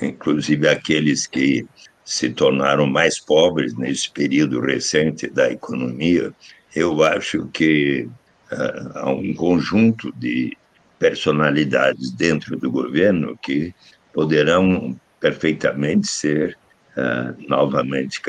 inclusive 0.01 0.67
aqueles 0.67 1.27
que 1.27 1.67
se 2.03 2.29
tornaram 2.29 2.85
mais 2.85 3.19
pobres 3.19 3.75
nesse 3.75 4.09
período 4.11 4.61
recente 4.61 5.27
da 5.27 5.51
economia, 5.51 6.31
eu 6.75 7.01
acho 7.03 7.47
que 7.47 8.09
uh, 8.51 8.97
há 8.99 9.09
um 9.09 9.33
conjunto 9.33 10.11
de 10.17 10.55
personalidades 10.99 12.11
dentro 12.11 12.57
do 12.57 12.69
governo 12.69 13.37
que 13.41 13.73
poderão 14.13 14.99
perfeitamente 15.19 16.07
ser 16.07 16.57
uh, 16.97 17.35
novamente 17.47 18.21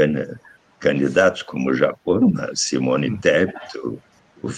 candidatos, 0.79 1.43
como 1.43 1.75
já 1.75 1.95
foram 2.05 2.33
a 2.39 2.55
Simone 2.55 3.19
Tebet 3.19 3.79
o, 3.79 4.01
o 4.43 4.51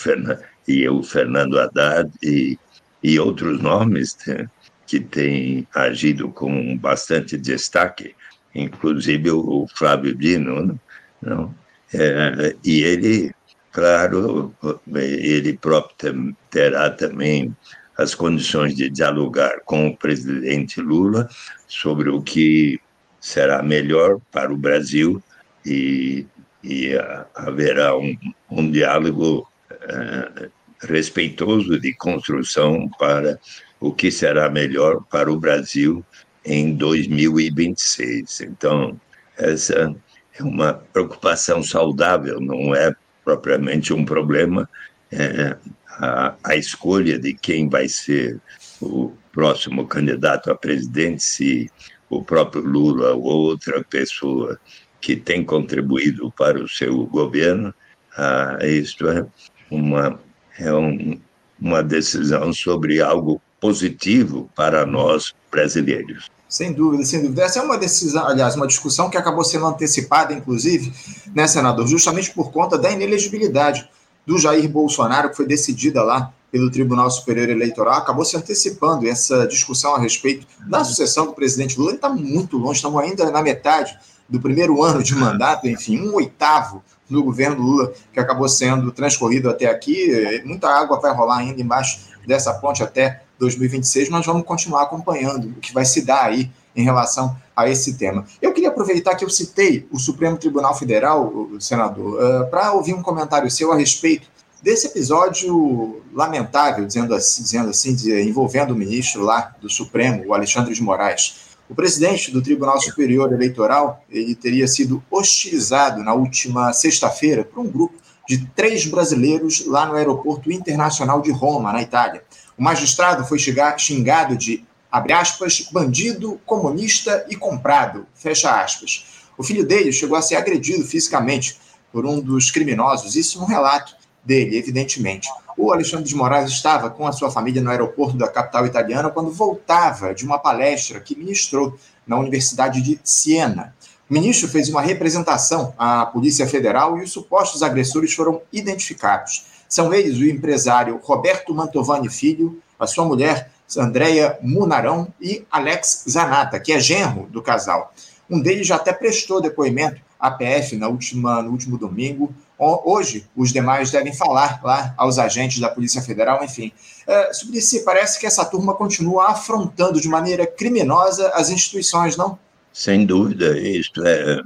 e 0.66 0.88
o 0.88 1.02
Fernando 1.02 1.58
Haddad 1.58 2.10
e, 2.22 2.58
e 3.02 3.18
outros 3.18 3.60
nomes 3.62 4.16
né, 4.26 4.48
que 4.86 5.00
têm 5.00 5.66
agido 5.74 6.28
com 6.28 6.76
bastante 6.76 7.38
destaque, 7.38 8.14
inclusive 8.54 9.30
o, 9.30 9.62
o 9.62 9.68
Flávio 9.68 10.14
Dino, 10.14 10.78
não? 11.22 11.54
É, 11.94 12.54
e 12.62 12.82
ele, 12.82 13.32
claro, 13.72 14.54
ele 14.94 15.56
próprio 15.56 16.36
terá 16.50 16.90
também 16.90 17.54
as 17.96 18.14
condições 18.14 18.76
de 18.76 18.88
dialogar 18.88 19.60
com 19.64 19.88
o 19.88 19.96
presidente 19.96 20.80
Lula 20.80 21.28
sobre 21.66 22.08
o 22.08 22.22
que 22.22 22.80
será 23.20 23.62
melhor 23.62 24.20
para 24.30 24.52
o 24.52 24.56
Brasil 24.56 25.22
e, 25.66 26.24
e 26.62 26.92
haverá 27.34 27.96
um, 27.96 28.16
um 28.50 28.70
diálogo 28.70 29.48
uh, 29.72 30.50
respeitoso 30.80 31.78
de 31.80 31.92
construção 31.94 32.88
para 32.98 33.38
o 33.80 33.92
que 33.92 34.10
será 34.10 34.48
melhor 34.48 35.02
para 35.10 35.30
o 35.30 35.38
Brasil 35.38 36.04
em 36.44 36.74
2026. 36.74 38.42
Então, 38.42 38.98
essa 39.36 39.94
é 40.38 40.42
uma 40.42 40.74
preocupação 40.74 41.62
saudável, 41.62 42.40
não 42.40 42.74
é 42.74 42.94
propriamente 43.28 43.92
um 43.92 44.06
problema. 44.06 44.66
É, 45.12 45.54
a, 46.00 46.34
a 46.42 46.56
escolha 46.56 47.18
de 47.18 47.34
quem 47.34 47.68
vai 47.68 47.86
ser 47.86 48.40
o 48.80 49.12
próximo 49.32 49.86
candidato 49.86 50.50
a 50.50 50.54
presidente, 50.54 51.22
se 51.22 51.70
o 52.08 52.24
próprio 52.24 52.62
Lula 52.62 53.12
ou 53.12 53.24
outra 53.24 53.84
pessoa 53.84 54.58
que 54.98 55.14
tem 55.14 55.44
contribuído 55.44 56.32
para 56.32 56.58
o 56.58 56.68
seu 56.68 57.04
governo, 57.06 57.74
ah, 58.16 58.58
isto 58.62 59.06
é 59.08 59.26
uma, 59.70 60.18
é 60.58 60.72
um, 60.72 61.20
uma 61.60 61.82
decisão 61.82 62.50
sobre 62.52 63.02
algo 63.02 63.42
positivo 63.60 64.50
para 64.56 64.86
nós 64.86 65.34
brasileiros. 65.50 66.30
Sem 66.48 66.72
dúvida, 66.72 67.04
sem 67.04 67.20
dúvida. 67.20 67.42
Essa 67.42 67.58
é 67.58 67.62
uma 67.62 67.76
decisão, 67.76 68.26
aliás, 68.26 68.56
uma 68.56 68.66
discussão 68.66 69.10
que 69.10 69.18
acabou 69.18 69.44
sendo 69.44 69.66
antecipada, 69.66 70.32
inclusive, 70.32 70.92
né, 71.34 71.46
senador, 71.46 71.86
justamente 71.86 72.30
por 72.30 72.50
conta 72.50 72.78
da 72.78 72.90
inelegibilidade 72.90 73.88
do 74.26 74.38
Jair 74.38 74.68
Bolsonaro, 74.68 75.30
que 75.30 75.36
foi 75.36 75.46
decidida 75.46 76.02
lá 76.02 76.32
pelo 76.50 76.70
Tribunal 76.70 77.10
Superior 77.10 77.50
Eleitoral, 77.50 77.94
acabou 77.94 78.24
se 78.24 78.36
antecipando 78.36 79.06
essa 79.06 79.46
discussão 79.46 79.94
a 79.94 79.98
respeito 79.98 80.46
da 80.66 80.82
sucessão 80.82 81.26
do 81.26 81.34
presidente 81.34 81.78
Lula. 81.78 81.90
Ele 81.90 81.98
está 81.98 82.08
muito 82.08 82.56
longe, 82.56 82.76
estamos 82.76 82.98
ainda 83.02 83.30
na 83.30 83.42
metade 83.42 83.98
do 84.26 84.40
primeiro 84.40 84.82
ano 84.82 85.02
de 85.02 85.14
mandato, 85.14 85.68
enfim, 85.68 86.00
um 86.00 86.14
oitavo 86.14 86.82
do 87.08 87.22
governo 87.22 87.62
Lula 87.62 87.92
que 88.12 88.20
acabou 88.20 88.48
sendo 88.48 88.90
transcorrido 88.92 89.50
até 89.50 89.66
aqui. 89.66 90.42
Muita 90.44 90.68
água 90.68 90.98
vai 91.00 91.14
rolar 91.14 91.38
ainda 91.38 91.60
embaixo 91.60 92.00
dessa 92.26 92.52
ponte 92.54 92.82
até 92.82 93.22
2026, 93.38 94.08
mas 94.08 94.26
vamos 94.26 94.44
continuar 94.44 94.82
acompanhando 94.82 95.48
o 95.48 95.60
que 95.60 95.72
vai 95.72 95.84
se 95.84 96.02
dar 96.02 96.24
aí 96.24 96.50
em 96.74 96.82
relação 96.82 97.36
a 97.56 97.68
esse 97.68 97.94
tema. 97.94 98.24
Eu 98.40 98.52
queria 98.52 98.68
aproveitar 98.68 99.14
que 99.16 99.24
eu 99.24 99.30
citei 99.30 99.86
o 99.90 99.98
Supremo 99.98 100.36
Tribunal 100.36 100.76
Federal, 100.76 101.48
senador, 101.58 102.14
uh, 102.22 102.50
para 102.50 102.72
ouvir 102.72 102.94
um 102.94 103.02
comentário 103.02 103.50
seu 103.50 103.72
a 103.72 103.76
respeito 103.76 104.28
desse 104.62 104.86
episódio 104.86 106.02
lamentável, 106.12 106.84
dizendo 106.84 107.14
assim, 107.14 107.42
dizendo 107.42 107.70
assim 107.70 107.94
de, 107.94 108.20
envolvendo 108.22 108.72
o 108.72 108.76
ministro 108.76 109.22
lá 109.22 109.54
do 109.60 109.68
Supremo, 109.68 110.24
o 110.26 110.34
Alexandre 110.34 110.74
de 110.74 110.82
Moraes. 110.82 111.48
O 111.68 111.74
presidente 111.74 112.30
do 112.30 112.40
Tribunal 112.40 112.80
Superior 112.80 113.32
Eleitoral 113.32 114.02
ele 114.08 114.34
teria 114.34 114.66
sido 114.66 115.02
hostilizado 115.10 116.02
na 116.02 116.14
última 116.14 116.72
sexta-feira 116.72 117.44
por 117.44 117.60
um 117.60 117.70
grupo 117.70 117.94
de 118.28 118.44
três 118.54 118.84
brasileiros 118.84 119.64
lá 119.66 119.86
no 119.86 119.94
Aeroporto 119.94 120.52
Internacional 120.52 121.22
de 121.22 121.32
Roma, 121.32 121.72
na 121.72 121.80
Itália. 121.80 122.22
O 122.58 122.62
magistrado 122.62 123.24
foi 123.24 123.38
xingado 123.38 124.36
de, 124.36 124.62
abre 124.92 125.14
aspas, 125.14 125.66
bandido, 125.72 126.38
comunista 126.44 127.24
e 127.30 127.34
comprado, 127.34 128.06
fecha 128.14 128.62
aspas. 128.62 129.06
O 129.38 129.42
filho 129.42 129.66
dele 129.66 129.92
chegou 129.92 130.18
a 130.18 130.20
ser 130.20 130.36
agredido 130.36 130.84
fisicamente 130.84 131.58
por 131.90 132.04
um 132.04 132.20
dos 132.20 132.50
criminosos, 132.50 133.16
isso 133.16 133.40
no 133.40 133.46
relato 133.46 133.96
dele, 134.22 134.58
evidentemente. 134.58 135.26
O 135.56 135.72
Alexandre 135.72 136.04
de 136.04 136.14
Moraes 136.14 136.50
estava 136.50 136.90
com 136.90 137.06
a 137.06 137.12
sua 137.12 137.30
família 137.30 137.62
no 137.62 137.70
aeroporto 137.70 138.16
da 138.16 138.28
capital 138.28 138.66
italiana 138.66 139.08
quando 139.08 139.32
voltava 139.32 140.14
de 140.14 140.26
uma 140.26 140.38
palestra 140.38 141.00
que 141.00 141.16
ministrou 141.16 141.78
na 142.06 142.18
Universidade 142.18 142.82
de 142.82 143.00
Siena. 143.02 143.74
O 144.10 144.14
ministro 144.14 144.48
fez 144.48 144.70
uma 144.70 144.80
representação 144.80 145.74
à 145.76 146.06
Polícia 146.06 146.46
Federal 146.46 146.96
e 146.98 147.02
os 147.02 147.12
supostos 147.12 147.62
agressores 147.62 148.14
foram 148.14 148.40
identificados. 148.50 149.44
São 149.68 149.92
eles 149.92 150.16
o 150.16 150.24
empresário 150.24 150.98
Roberto 151.02 151.54
Mantovani 151.54 152.08
Filho, 152.08 152.58
a 152.80 152.86
sua 152.86 153.04
mulher 153.04 153.50
Andréia 153.76 154.38
Munarão 154.40 155.12
e 155.20 155.44
Alex 155.50 156.04
Zanata, 156.08 156.58
que 156.58 156.72
é 156.72 156.80
genro 156.80 157.26
do 157.30 157.42
casal. 157.42 157.92
Um 158.30 158.40
deles 158.40 158.66
já 158.66 158.76
até 158.76 158.94
prestou 158.94 159.42
depoimento 159.42 160.00
à 160.18 160.30
PF 160.30 160.76
na 160.76 160.88
última, 160.88 161.42
no 161.42 161.50
último 161.50 161.76
domingo. 161.76 162.32
Hoje, 162.58 163.26
os 163.36 163.52
demais 163.52 163.90
devem 163.90 164.14
falar 164.14 164.60
lá 164.64 164.94
aos 164.96 165.18
agentes 165.18 165.60
da 165.60 165.68
Polícia 165.68 166.00
Federal, 166.00 166.42
enfim. 166.42 166.72
É, 167.06 167.32
Suplicy, 167.32 167.80
parece 167.80 168.18
que 168.18 168.26
essa 168.26 168.44
turma 168.44 168.74
continua 168.74 169.30
afrontando 169.30 170.00
de 170.00 170.08
maneira 170.08 170.46
criminosa 170.46 171.30
as 171.34 171.50
instituições, 171.50 172.16
não? 172.16 172.38
Sem 172.72 173.06
dúvida, 173.06 173.58
isto 173.58 174.06
é 174.06 174.42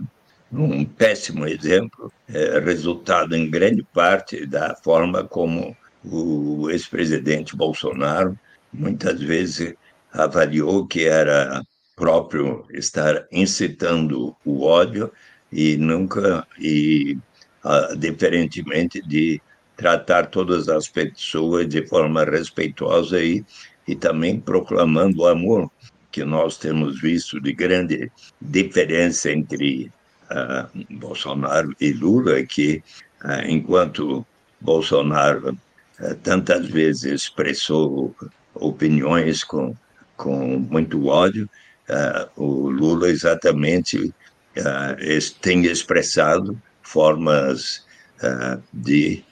um 0.52 0.85
péssimo 0.85 1.46
exemplo, 1.46 2.12
é 2.28 2.58
resultado 2.58 3.35
em 3.35 3.50
grande 3.50 3.82
parte 3.82 4.46
da 4.46 4.74
forma 4.76 5.24
como 5.24 5.76
o 6.04 6.68
ex-presidente 6.70 7.56
Bolsonaro 7.56 8.38
muitas 8.72 9.20
vezes 9.20 9.74
avaliou 10.12 10.87
que 10.87 11.04
era 11.04 11.62
próprio 11.94 12.64
estar 12.70 13.26
incitando 13.30 14.37
o 14.44 14.64
ódio 14.64 15.12
e 15.50 15.76
nunca 15.76 16.46
e 16.58 17.16
uh, 17.64 17.96
diferentemente 17.96 19.00
de 19.02 19.40
tratar 19.76 20.26
todas 20.26 20.68
as 20.68 20.88
pessoas 20.88 21.68
de 21.68 21.87
forma 21.87 22.24
respeitosa 22.24 23.22
e, 23.22 23.44
e 23.87 23.94
também 23.94 24.40
proclamando 24.40 25.22
o 25.22 25.26
amor 25.26 25.70
que 26.12 26.25
nós 26.25 26.59
temos 26.59 27.01
visto 27.01 27.40
de 27.40 27.53
grande 27.55 28.12
diferença 28.40 29.33
entre 29.33 29.90
uh, 30.31 30.85
Bolsonaro 30.90 31.75
e 31.81 31.90
Lula, 31.92 32.42
que 32.44 32.83
uh, 33.25 33.48
enquanto 33.48 34.25
Bolsonaro 34.61 35.59
uh, 35.98 36.14
tantas 36.22 36.68
vezes 36.68 37.05
expressou 37.22 38.14
opiniões 38.55 39.42
com, 39.42 39.75
com 40.16 40.59
muito 40.59 41.07
ódio, 41.07 41.48
o 42.37 42.70
Lula 42.70 43.09
exatamente 43.11 44.14
tem 45.40 45.64
expressado 45.66 46.59
formas 46.81 47.85
de 48.72 49.22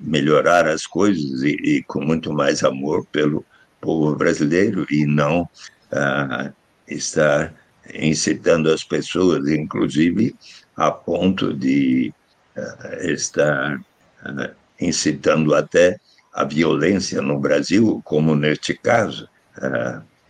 melhorar 0.00 0.66
as 0.66 0.86
coisas 0.86 1.42
e, 1.42 1.50
e, 1.62 1.82
com 1.84 2.00
muito 2.02 2.32
mais 2.32 2.64
amor 2.64 3.06
pelo 3.12 3.44
povo 3.80 4.16
brasileiro 4.16 4.86
e 4.90 5.06
não 5.06 5.48
uh, 5.92 6.52
estar 6.88 7.54
incitando 7.94 8.70
as 8.70 8.82
pessoas, 8.82 9.48
inclusive 9.48 10.34
a 10.76 10.90
ponto 10.90 11.52
de 11.54 12.12
uh, 12.56 13.06
estar 13.08 13.76
uh, 13.76 14.54
incitando 14.80 15.54
até 15.54 15.98
a 16.32 16.44
violência 16.44 17.22
no 17.22 17.38
Brasil, 17.38 18.02
como 18.04 18.34
neste 18.34 18.74
caso. 18.74 19.26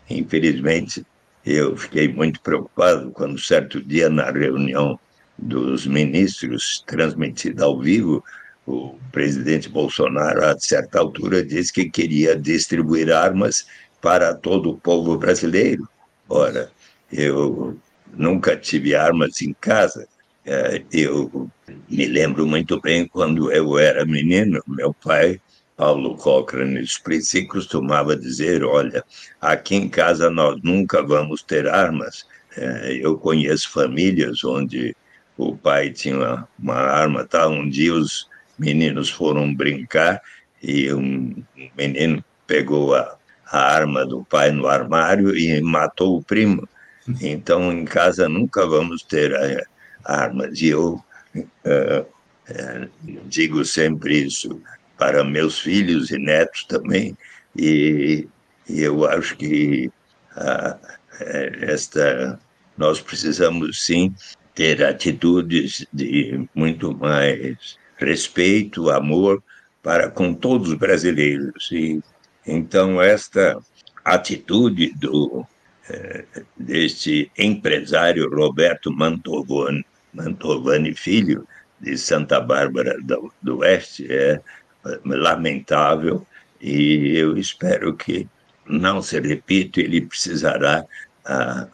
Infelizmente, 0.08 1.04
eu 1.44 1.76
fiquei 1.76 2.06
muito 2.06 2.40
preocupado 2.40 3.10
quando, 3.10 3.40
certo 3.40 3.82
dia, 3.82 4.08
na 4.08 4.30
reunião 4.30 4.96
dos 5.36 5.84
ministros, 5.84 6.84
transmitida 6.86 7.64
ao 7.64 7.80
vivo, 7.80 8.22
o 8.66 8.96
presidente 9.12 9.68
Bolsonaro, 9.68 10.44
a 10.44 10.58
certa 10.58 10.98
altura, 10.98 11.44
disse 11.44 11.72
que 11.72 11.90
queria 11.90 12.36
distribuir 12.36 13.12
armas 13.12 13.66
para 14.06 14.32
todo 14.32 14.70
o 14.70 14.78
povo 14.78 15.18
brasileiro. 15.18 15.88
Ora, 16.28 16.70
eu 17.12 17.76
nunca 18.14 18.56
tive 18.56 18.94
armas 18.94 19.42
em 19.42 19.52
casa. 19.52 20.06
É, 20.44 20.80
eu 20.92 21.50
me 21.88 22.06
lembro 22.06 22.46
muito 22.46 22.80
bem 22.80 23.08
quando 23.08 23.50
eu 23.50 23.76
era 23.76 24.06
menino, 24.06 24.62
meu 24.68 24.94
pai, 24.94 25.40
Paulo 25.76 26.16
Cochrane 26.16 26.80
Spritz, 26.84 27.32
costumava 27.48 28.14
dizer: 28.14 28.62
Olha, 28.62 29.04
aqui 29.40 29.74
em 29.74 29.88
casa 29.88 30.30
nós 30.30 30.56
nunca 30.62 31.02
vamos 31.02 31.42
ter 31.42 31.66
armas. 31.66 32.28
É, 32.56 32.92
eu 33.02 33.18
conheço 33.18 33.72
famílias 33.72 34.44
onde 34.44 34.94
o 35.36 35.56
pai 35.56 35.90
tinha 35.90 36.46
uma 36.56 36.76
arma, 36.76 37.24
tá? 37.24 37.48
Um 37.48 37.68
dia 37.68 37.92
os 37.92 38.28
meninos 38.56 39.10
foram 39.10 39.52
brincar 39.52 40.22
e 40.62 40.92
um 40.92 41.42
menino 41.76 42.24
pegou 42.46 42.94
a, 42.94 43.15
a 43.50 43.58
arma 43.58 44.04
do 44.04 44.24
pai 44.24 44.50
no 44.50 44.66
armário 44.66 45.36
e 45.36 45.60
matou 45.60 46.18
o 46.18 46.22
primo. 46.22 46.68
Então, 47.20 47.72
em 47.72 47.84
casa 47.84 48.28
nunca 48.28 48.66
vamos 48.66 49.02
ter 49.02 49.32
uh, 49.32 49.64
armas. 50.04 50.60
E 50.60 50.68
eu 50.68 51.02
uh, 51.34 52.00
uh, 52.02 52.90
digo 53.26 53.64
sempre 53.64 54.24
isso 54.24 54.60
para 54.98 55.22
meus 55.22 55.58
filhos 55.60 56.10
e 56.10 56.18
netos 56.18 56.64
também. 56.64 57.16
E, 57.56 58.26
e 58.68 58.82
eu 58.82 59.06
acho 59.06 59.36
que 59.36 59.90
esta 61.62 62.38
nós 62.76 63.00
precisamos 63.00 63.84
sim 63.84 64.14
ter 64.54 64.84
atitudes 64.84 65.86
de 65.92 66.46
muito 66.54 66.94
mais 66.94 67.78
respeito, 67.96 68.90
amor 68.90 69.42
para 69.82 70.10
com 70.10 70.34
todos 70.34 70.70
os 70.70 70.74
brasileiros. 70.74 71.70
E 71.72 72.02
então 72.46 73.00
esta 73.00 73.58
atitude 74.04 74.92
do 74.94 75.44
eh, 75.88 76.24
deste 76.56 77.30
empresário 77.36 78.30
Roberto 78.30 78.92
Mantovani, 78.92 79.84
Mantovani 80.12 80.94
Filho 80.94 81.46
de 81.80 81.96
Santa 81.98 82.40
Bárbara 82.40 82.96
do, 83.02 83.32
do 83.42 83.58
Oeste 83.58 84.06
é 84.10 84.40
lamentável 85.04 86.26
e 86.60 87.16
eu 87.16 87.36
espero 87.36 87.94
que 87.94 88.28
não 88.66 89.02
se 89.02 89.20
repita. 89.20 89.80
Ele 89.80 90.00
precisará 90.00 90.84
ah, 91.24 91.68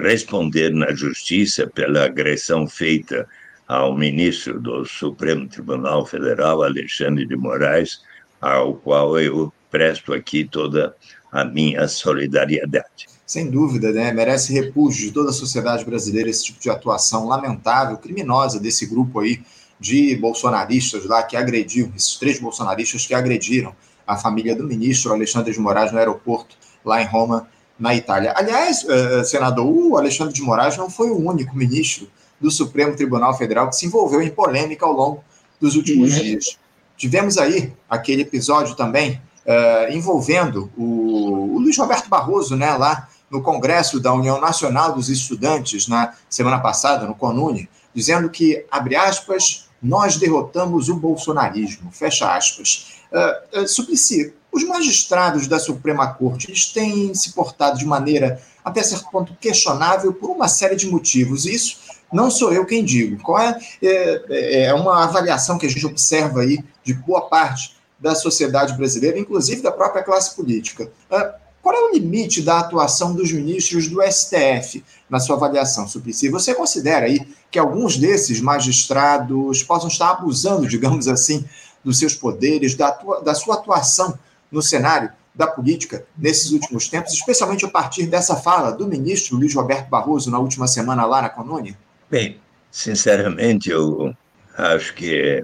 responder 0.00 0.70
na 0.70 0.92
justiça 0.94 1.66
pela 1.66 2.04
agressão 2.04 2.66
feita 2.66 3.26
ao 3.66 3.96
ministro 3.96 4.60
do 4.60 4.84
Supremo 4.84 5.48
Tribunal 5.48 6.04
Federal, 6.04 6.62
Alexandre 6.62 7.26
de 7.26 7.36
Moraes, 7.36 8.02
ao 8.40 8.74
qual 8.74 9.18
eu 9.18 9.52
presto 9.72 10.12
aqui 10.12 10.44
toda 10.44 10.94
a 11.32 11.44
minha 11.46 11.88
solidariedade. 11.88 13.08
Sem 13.26 13.50
dúvida, 13.50 13.90
né? 13.90 14.12
merece 14.12 14.52
repúdio 14.52 15.06
de 15.06 15.10
toda 15.10 15.30
a 15.30 15.32
sociedade 15.32 15.82
brasileira 15.86 16.28
esse 16.28 16.44
tipo 16.44 16.60
de 16.60 16.68
atuação 16.68 17.26
lamentável, 17.26 17.96
criminosa 17.96 18.60
desse 18.60 18.84
grupo 18.84 19.20
aí 19.20 19.40
de 19.80 20.14
bolsonaristas 20.16 21.06
lá 21.06 21.22
que 21.22 21.36
agrediu, 21.36 21.90
esses 21.96 22.16
três 22.16 22.38
bolsonaristas 22.38 23.06
que 23.06 23.14
agrediram 23.14 23.74
a 24.06 24.16
família 24.18 24.54
do 24.54 24.64
ministro 24.64 25.12
Alexandre 25.12 25.52
de 25.52 25.58
Moraes 25.58 25.90
no 25.90 25.98
aeroporto 25.98 26.56
lá 26.84 27.00
em 27.00 27.06
Roma 27.06 27.48
na 27.78 27.94
Itália. 27.94 28.34
Aliás, 28.36 28.84
uh, 28.84 29.24
senador, 29.24 29.66
o 29.66 29.96
Alexandre 29.96 30.34
de 30.34 30.42
Moraes 30.42 30.76
não 30.76 30.90
foi 30.90 31.08
o 31.08 31.16
único 31.16 31.56
ministro 31.56 32.06
do 32.38 32.50
Supremo 32.50 32.94
Tribunal 32.94 33.36
Federal 33.38 33.70
que 33.70 33.76
se 33.76 33.86
envolveu 33.86 34.20
em 34.20 34.28
polêmica 34.28 34.84
ao 34.84 34.92
longo 34.92 35.24
dos 35.58 35.74
últimos 35.74 36.12
uhum. 36.12 36.22
dias. 36.22 36.58
Tivemos 36.96 37.38
aí 37.38 37.72
aquele 37.88 38.22
episódio 38.22 38.76
também 38.76 39.20
uh, 39.46 39.92
envolvendo 39.92 40.70
o, 40.76 41.54
o, 41.54 41.58
Luiz 41.58 41.76
Roberto 41.78 42.08
Barroso, 42.08 42.56
né, 42.56 42.74
lá 42.76 43.08
no 43.30 43.42
Congresso 43.42 43.98
da 43.98 44.12
União 44.12 44.40
Nacional 44.40 44.92
dos 44.92 45.08
Estudantes, 45.08 45.88
na 45.88 46.14
semana 46.28 46.58
passada, 46.60 47.06
no 47.06 47.14
CONUNE, 47.14 47.68
dizendo 47.94 48.28
que, 48.28 48.64
abre 48.70 48.96
aspas, 48.96 49.68
nós 49.82 50.16
derrotamos 50.16 50.88
o 50.88 50.96
bolsonarismo, 50.96 51.90
fecha 51.90 52.34
aspas. 52.34 52.94
Uh, 53.10 53.60
uh, 53.60 53.68
Suplicy, 53.68 54.32
os 54.52 54.64
magistrados 54.64 55.46
da 55.46 55.58
Suprema 55.58 56.12
Corte 56.12 56.50
eles 56.50 56.66
têm 56.66 57.14
se 57.14 57.32
portado 57.32 57.78
de 57.78 57.86
maneira 57.86 58.40
até 58.64 58.82
certo 58.82 59.10
ponto 59.10 59.34
questionável 59.40 60.12
por 60.12 60.30
uma 60.30 60.46
série 60.46 60.76
de 60.76 60.86
motivos. 60.86 61.46
Isso 61.46 61.78
não 62.12 62.30
sou 62.30 62.52
eu 62.52 62.66
quem 62.66 62.84
digo. 62.84 63.20
Qual 63.22 63.38
é, 63.38 63.58
é, 63.82 64.64
é 64.64 64.74
uma 64.74 65.04
avaliação 65.04 65.58
que 65.58 65.66
a 65.66 65.70
gente 65.70 65.86
observa 65.86 66.42
aí 66.42 66.62
de 66.84 66.92
boa 66.92 67.22
parte 67.22 67.81
da 68.02 68.16
sociedade 68.16 68.74
brasileira, 68.74 69.18
inclusive 69.18 69.62
da 69.62 69.70
própria 69.70 70.02
classe 70.02 70.34
política. 70.34 70.90
Uh, 71.08 71.42
qual 71.62 71.74
é 71.76 71.80
o 71.80 71.94
limite 71.94 72.42
da 72.42 72.58
atuação 72.58 73.14
dos 73.14 73.30
ministros 73.30 73.86
do 73.86 74.02
STF 74.02 74.84
na 75.08 75.20
sua 75.20 75.36
avaliação, 75.36 75.86
Suplicy? 75.86 76.28
Você 76.28 76.52
considera 76.52 77.06
aí 77.06 77.20
que 77.50 77.58
alguns 77.58 77.96
desses 77.96 78.40
magistrados 78.40 79.62
possam 79.62 79.88
estar 79.88 80.10
abusando, 80.10 80.66
digamos 80.68 81.06
assim, 81.06 81.44
dos 81.84 81.98
seus 81.98 82.14
poderes, 82.14 82.74
da, 82.74 82.90
da 83.24 83.34
sua 83.34 83.54
atuação 83.54 84.18
no 84.50 84.60
cenário 84.60 85.12
da 85.34 85.46
política 85.46 86.04
nesses 86.18 86.50
últimos 86.50 86.88
tempos, 86.88 87.12
especialmente 87.12 87.64
a 87.64 87.70
partir 87.70 88.06
dessa 88.06 88.36
fala 88.36 88.72
do 88.72 88.86
ministro 88.86 89.36
Luiz 89.36 89.54
Roberto 89.54 89.88
Barroso 89.88 90.30
na 90.30 90.38
última 90.38 90.66
semana 90.66 91.06
lá 91.06 91.22
na 91.22 91.30
Colônia? 91.30 91.78
Bem, 92.10 92.38
sinceramente, 92.70 93.70
eu 93.70 94.14
acho 94.58 94.94
que 94.94 95.42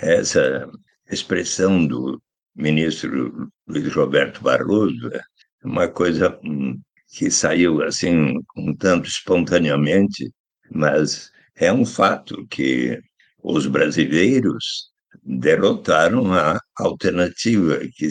essa 0.00 0.68
expressão 1.14 1.86
do 1.86 2.20
ministro 2.54 3.50
Luiz 3.66 3.92
Roberto 3.94 4.42
Barroso 4.42 5.08
é 5.12 5.20
uma 5.64 5.88
coisa 5.88 6.38
hum, 6.44 6.80
que 7.08 7.30
saiu 7.30 7.82
assim 7.82 8.38
um 8.56 8.74
tanto 8.76 9.08
espontaneamente, 9.08 10.30
mas 10.70 11.30
é 11.56 11.72
um 11.72 11.84
fato 11.84 12.46
que 12.48 13.00
os 13.42 13.66
brasileiros 13.66 14.90
derrotaram 15.22 16.32
a 16.32 16.58
alternativa 16.78 17.80
que 17.94 18.08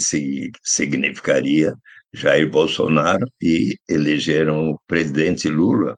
significaria 0.63 1.73
Jair 2.13 2.49
Bolsonaro 2.49 3.25
e 3.41 3.75
elegeram 3.89 4.71
o 4.71 4.79
presidente 4.85 5.49
Lula. 5.49 5.95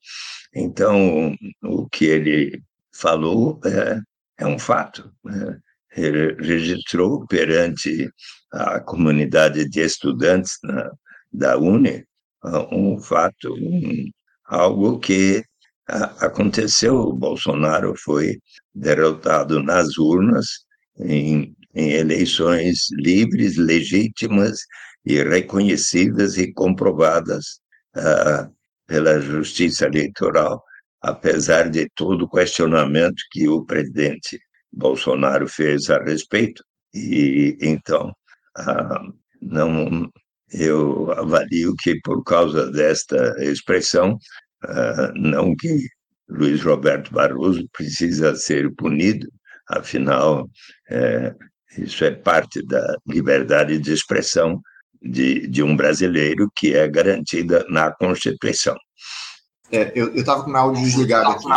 Então, 0.55 1.35
o 1.63 1.87
que 1.89 2.05
ele 2.05 2.61
falou 2.95 3.59
é, 3.65 3.99
é 4.37 4.45
um 4.45 4.59
fato. 4.59 5.11
Né? 5.23 5.59
Registrou 5.95 7.25
perante 7.27 8.09
a 8.51 8.79
comunidade 8.79 9.69
de 9.69 9.81
estudantes 9.81 10.57
na, 10.63 10.91
da 11.31 11.57
UNE 11.57 12.05
um 12.71 12.99
fato, 12.99 13.53
um, 13.53 14.09
algo 14.45 14.99
que 14.99 15.43
a, 15.87 16.25
aconteceu. 16.25 16.95
O 16.95 17.13
Bolsonaro 17.13 17.93
foi 17.97 18.39
derrotado 18.73 19.61
nas 19.61 19.97
urnas 19.97 20.45
em, 20.99 21.55
em 21.73 21.91
eleições 21.91 22.87
livres, 22.91 23.57
legítimas 23.57 24.59
e 25.05 25.21
reconhecidas 25.23 26.37
e 26.37 26.51
comprovadas 26.53 27.59
uh, 27.95 28.51
pela 28.87 29.19
Justiça 29.19 29.85
Eleitoral, 29.85 30.63
apesar 31.01 31.69
de 31.69 31.89
todo 31.95 32.25
o 32.25 32.29
questionamento 32.29 33.21
que 33.31 33.47
o 33.47 33.65
presidente 33.65 34.39
Bolsonaro 34.73 35.47
fez 35.47 35.89
a 35.89 36.03
respeito. 36.03 36.63
E 36.93 37.57
então, 37.61 38.11
uh, 38.59 39.13
não, 39.41 40.09
eu 40.51 41.11
avalio 41.11 41.73
que 41.81 41.99
por 42.01 42.23
causa 42.23 42.71
desta 42.71 43.35
expressão, 43.39 44.17
uh, 44.65 45.11
não 45.15 45.55
que 45.55 45.87
Luiz 46.29 46.61
Roberto 46.61 47.11
Barroso 47.13 47.67
precisa 47.71 48.35
ser 48.35 48.73
punido, 48.75 49.27
afinal, 49.69 50.49
é, 50.89 51.33
isso 51.77 52.03
é 52.03 52.11
parte 52.11 52.65
da 52.65 52.95
liberdade 53.07 53.77
de 53.79 53.93
expressão 53.93 54.61
de, 55.01 55.47
de 55.47 55.61
um 55.61 55.75
brasileiro 55.75 56.49
que 56.55 56.73
é 56.75 56.87
garantida 56.87 57.65
na 57.69 57.91
Constituição. 57.91 58.75
É, 59.73 59.91
eu 59.95 60.13
estava 60.13 60.43
com 60.43 60.51
o 60.51 60.53
meu 60.53 60.61
áudio 60.61 60.83
desligado 60.83 61.31
aqui. 61.31 61.47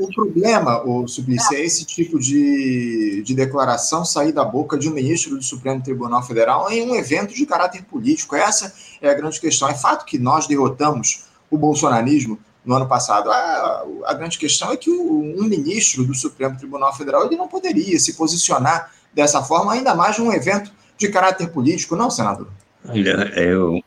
O 0.00 0.14
problema, 0.14 0.80
o 0.86 1.08
Suplicy, 1.08 1.56
é 1.56 1.64
esse 1.64 1.84
tipo 1.84 2.16
de, 2.16 3.20
de 3.24 3.34
declaração 3.34 4.04
sair 4.04 4.30
da 4.30 4.44
boca 4.44 4.78
de 4.78 4.88
um 4.88 4.92
ministro 4.92 5.36
do 5.36 5.42
Supremo 5.42 5.82
Tribunal 5.82 6.22
Federal 6.22 6.70
em 6.70 6.88
um 6.88 6.94
evento 6.94 7.34
de 7.34 7.44
caráter 7.44 7.82
político. 7.82 8.36
Essa 8.36 8.72
é 9.00 9.10
a 9.10 9.14
grande 9.14 9.40
questão. 9.40 9.68
É 9.68 9.74
fato 9.74 10.04
que 10.04 10.20
nós 10.20 10.46
derrotamos 10.46 11.24
o 11.50 11.58
bolsonarismo 11.58 12.38
no 12.64 12.76
ano 12.76 12.86
passado. 12.86 13.28
A, 13.28 13.84
a 14.04 14.14
grande 14.14 14.38
questão 14.38 14.70
é 14.70 14.76
que 14.76 14.88
o, 14.88 15.34
um 15.36 15.42
ministro 15.42 16.04
do 16.04 16.14
Supremo 16.14 16.56
Tribunal 16.56 16.96
Federal 16.96 17.26
ele 17.26 17.34
não 17.34 17.48
poderia 17.48 17.98
se 17.98 18.12
posicionar 18.14 18.92
dessa 19.12 19.42
forma, 19.42 19.72
ainda 19.72 19.96
mais 19.96 20.16
num 20.16 20.32
evento 20.32 20.70
de 20.96 21.08
caráter 21.08 21.48
político, 21.48 21.96
não, 21.96 22.08
senador? 22.08 22.46
Olha, 22.88 23.32
eu 23.36 23.82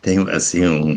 tenho 0.00 0.28
assim 0.28 0.66
um, 0.66 0.96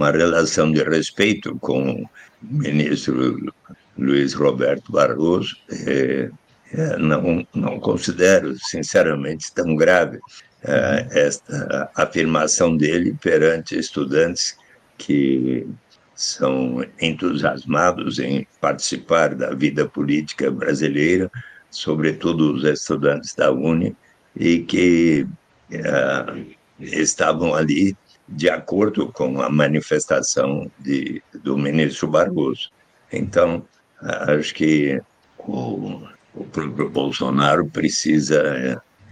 uma 0.00 0.10
relação 0.10 0.72
de 0.72 0.82
respeito 0.82 1.54
com 1.58 1.92
o 1.92 2.08
ministro 2.40 3.52
Luiz 3.98 4.32
Roberto 4.32 4.90
Barroso. 4.90 5.54
É, 5.86 6.30
é, 6.72 6.96
não, 6.96 7.46
não 7.54 7.78
considero, 7.78 8.56
sinceramente, 8.58 9.52
tão 9.52 9.76
grave 9.76 10.18
é, 10.64 11.06
esta 11.10 11.90
afirmação 11.94 12.78
dele 12.78 13.14
perante 13.20 13.78
estudantes 13.78 14.56
que 14.96 15.68
são 16.14 16.82
entusiasmados 16.98 18.18
em 18.18 18.46
participar 18.58 19.34
da 19.34 19.52
vida 19.52 19.86
política 19.86 20.50
brasileira, 20.50 21.30
sobretudo 21.70 22.54
os 22.54 22.64
estudantes 22.64 23.34
da 23.34 23.50
Uni, 23.52 23.94
e 24.36 24.60
que 24.60 25.26
uh, 25.72 26.46
estavam 26.78 27.54
ali 27.54 27.96
de 28.30 28.48
acordo 28.48 29.10
com 29.12 29.42
a 29.42 29.50
manifestação 29.50 30.70
de, 30.78 31.22
do 31.42 31.58
ministro 31.58 32.06
Barroso. 32.06 32.70
Então, 33.12 33.64
acho 34.00 34.54
que 34.54 35.00
o, 35.38 36.02
o 36.34 36.44
próprio 36.44 36.88
Bolsonaro 36.88 37.66
precisa 37.66 38.40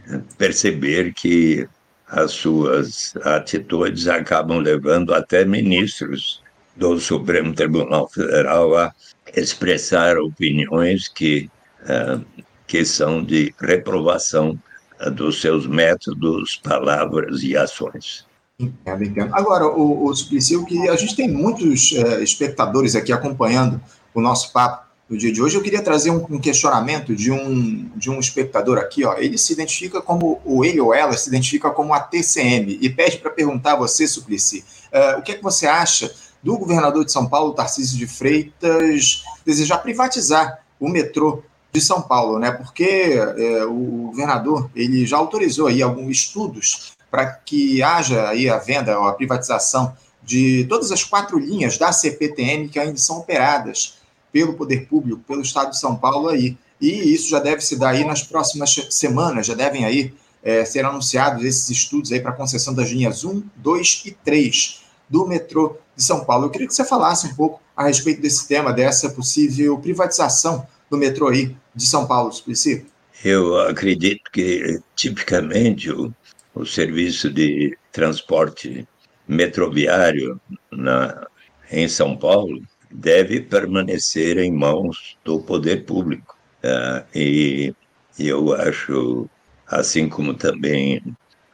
é, 0.06 0.20
perceber 0.36 1.12
que 1.12 1.68
as 2.06 2.32
suas 2.32 3.14
atitudes 3.24 4.08
acabam 4.08 4.58
levando 4.58 5.12
até 5.12 5.44
ministros 5.44 6.42
do 6.76 6.98
Supremo 6.98 7.52
Tribunal 7.52 8.08
Federal 8.08 8.76
a 8.76 8.94
expressar 9.36 10.16
opiniões 10.16 11.08
que, 11.08 11.50
uh, 11.82 12.24
que 12.66 12.84
são 12.84 13.22
de 13.22 13.52
reprovação 13.60 14.58
uh, 15.04 15.10
dos 15.10 15.40
seus 15.40 15.66
métodos, 15.66 16.56
palavras 16.56 17.42
e 17.42 17.56
ações. 17.56 18.27
Entendo, 18.60 19.04
entendo. 19.04 19.34
Agora, 19.36 19.68
o, 19.68 20.06
o 20.06 20.14
Suplicy, 20.16 20.64
que 20.64 20.88
a 20.88 20.96
gente 20.96 21.14
tem 21.14 21.28
muitos 21.28 21.92
uh, 21.92 22.20
espectadores 22.20 22.96
aqui 22.96 23.12
acompanhando 23.12 23.80
o 24.12 24.20
nosso 24.20 24.52
papo 24.52 24.84
no 25.08 25.16
dia 25.16 25.32
de 25.32 25.40
hoje, 25.40 25.56
eu 25.56 25.62
queria 25.62 25.80
trazer 25.80 26.10
um, 26.10 26.26
um, 26.28 26.40
questionamento 26.40 27.14
de 27.14 27.30
um, 27.30 27.88
de 27.94 28.10
um 28.10 28.18
espectador 28.18 28.76
aqui. 28.78 29.04
Ó. 29.04 29.16
Ele 29.16 29.38
se 29.38 29.52
identifica 29.52 30.02
como, 30.02 30.40
ou 30.44 30.64
ele 30.64 30.80
ou 30.80 30.92
ela 30.92 31.16
se 31.16 31.28
identifica 31.28 31.70
como 31.70 31.94
a 31.94 32.00
TCM, 32.00 32.78
e 32.80 32.90
pede 32.90 33.18
para 33.18 33.30
perguntar 33.30 33.74
a 33.74 33.76
você, 33.76 34.08
Suplicy, 34.08 34.64
uh, 34.92 35.20
o 35.20 35.22
que 35.22 35.32
é 35.32 35.34
que 35.36 35.42
você 35.42 35.68
acha 35.68 36.12
do 36.42 36.58
governador 36.58 37.04
de 37.04 37.12
São 37.12 37.28
Paulo, 37.28 37.54
Tarcísio 37.54 37.96
de 37.96 38.08
Freitas, 38.08 39.22
desejar 39.46 39.78
privatizar 39.78 40.64
o 40.80 40.88
metrô 40.88 41.44
de 41.72 41.80
São 41.80 42.02
Paulo, 42.02 42.40
né? 42.40 42.50
Porque 42.50 42.84
é, 42.84 43.64
o 43.64 44.08
governador 44.10 44.70
ele 44.74 45.04
já 45.06 45.16
autorizou 45.16 45.66
aí 45.66 45.82
alguns 45.82 46.10
estudos 46.10 46.97
para 47.10 47.26
que 47.26 47.82
haja 47.82 48.28
aí 48.28 48.48
a 48.48 48.58
venda 48.58 48.98
ou 48.98 49.06
a 49.06 49.14
privatização 49.14 49.96
de 50.22 50.66
todas 50.68 50.92
as 50.92 51.02
quatro 51.02 51.38
linhas 51.38 51.78
da 51.78 51.90
CPTM 51.90 52.68
que 52.68 52.78
ainda 52.78 52.98
são 52.98 53.18
operadas 53.18 53.98
pelo 54.32 54.54
poder 54.54 54.86
público, 54.86 55.22
pelo 55.26 55.40
Estado 55.40 55.70
de 55.70 55.78
São 55.78 55.96
Paulo 55.96 56.28
aí. 56.28 56.56
E 56.80 57.14
isso 57.14 57.28
já 57.30 57.40
deve 57.40 57.60
se 57.60 57.76
dar 57.76 57.90
aí 57.90 58.04
nas 58.04 58.22
próximas 58.22 58.74
semanas, 58.90 59.46
já 59.46 59.54
devem 59.54 59.84
aí 59.84 60.14
é, 60.42 60.64
ser 60.64 60.84
anunciados 60.84 61.44
esses 61.44 61.68
estudos 61.70 62.12
aí 62.12 62.20
para 62.20 62.32
concessão 62.32 62.74
das 62.74 62.90
linhas 62.90 63.24
1, 63.24 63.42
2 63.56 64.02
e 64.06 64.10
3 64.12 64.84
do 65.08 65.26
metrô 65.26 65.76
de 65.96 66.04
São 66.04 66.24
Paulo. 66.24 66.46
Eu 66.46 66.50
queria 66.50 66.66
que 66.66 66.74
você 66.74 66.84
falasse 66.84 67.26
um 67.26 67.34
pouco 67.34 67.60
a 67.76 67.84
respeito 67.84 68.20
desse 68.20 68.46
tema, 68.46 68.72
dessa 68.72 69.08
possível 69.10 69.78
privatização 69.78 70.66
do 70.90 70.96
metrô 70.96 71.28
aí 71.28 71.56
de 71.74 71.86
São 71.86 72.06
Paulo, 72.06 72.32
Suplicy. 72.32 72.86
Eu 73.24 73.58
acredito 73.60 74.30
que, 74.30 74.80
tipicamente, 74.94 75.90
o, 75.90 76.12
o 76.58 76.66
serviço 76.66 77.30
de 77.30 77.76
transporte 77.92 78.86
metroviário 79.26 80.40
na, 80.70 81.26
em 81.70 81.88
São 81.88 82.16
Paulo 82.16 82.60
deve 82.90 83.40
permanecer 83.40 84.38
em 84.38 84.52
mãos 84.52 85.16
do 85.24 85.40
poder 85.40 85.84
público. 85.84 86.36
Uh, 86.64 87.04
e, 87.14 87.74
eu 88.18 88.52
acho, 88.52 89.28
assim 89.66 90.08
como 90.08 90.34
também 90.34 91.00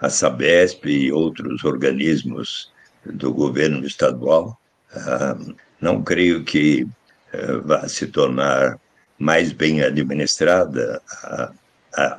a 0.01 0.09
Sabesp 0.09 0.87
e 0.87 1.13
outros 1.13 1.63
organismos 1.65 2.73
do 3.05 3.33
governo 3.33 3.87
estadual. 3.87 4.59
Ah, 4.93 5.37
não 5.81 6.03
creio 6.03 6.43
que 6.43 6.87
eh, 7.33 7.57
vá 7.65 7.87
se 7.89 8.07
tornar 8.07 8.79
mais 9.19 9.53
bem 9.53 9.83
administrada, 9.83 11.03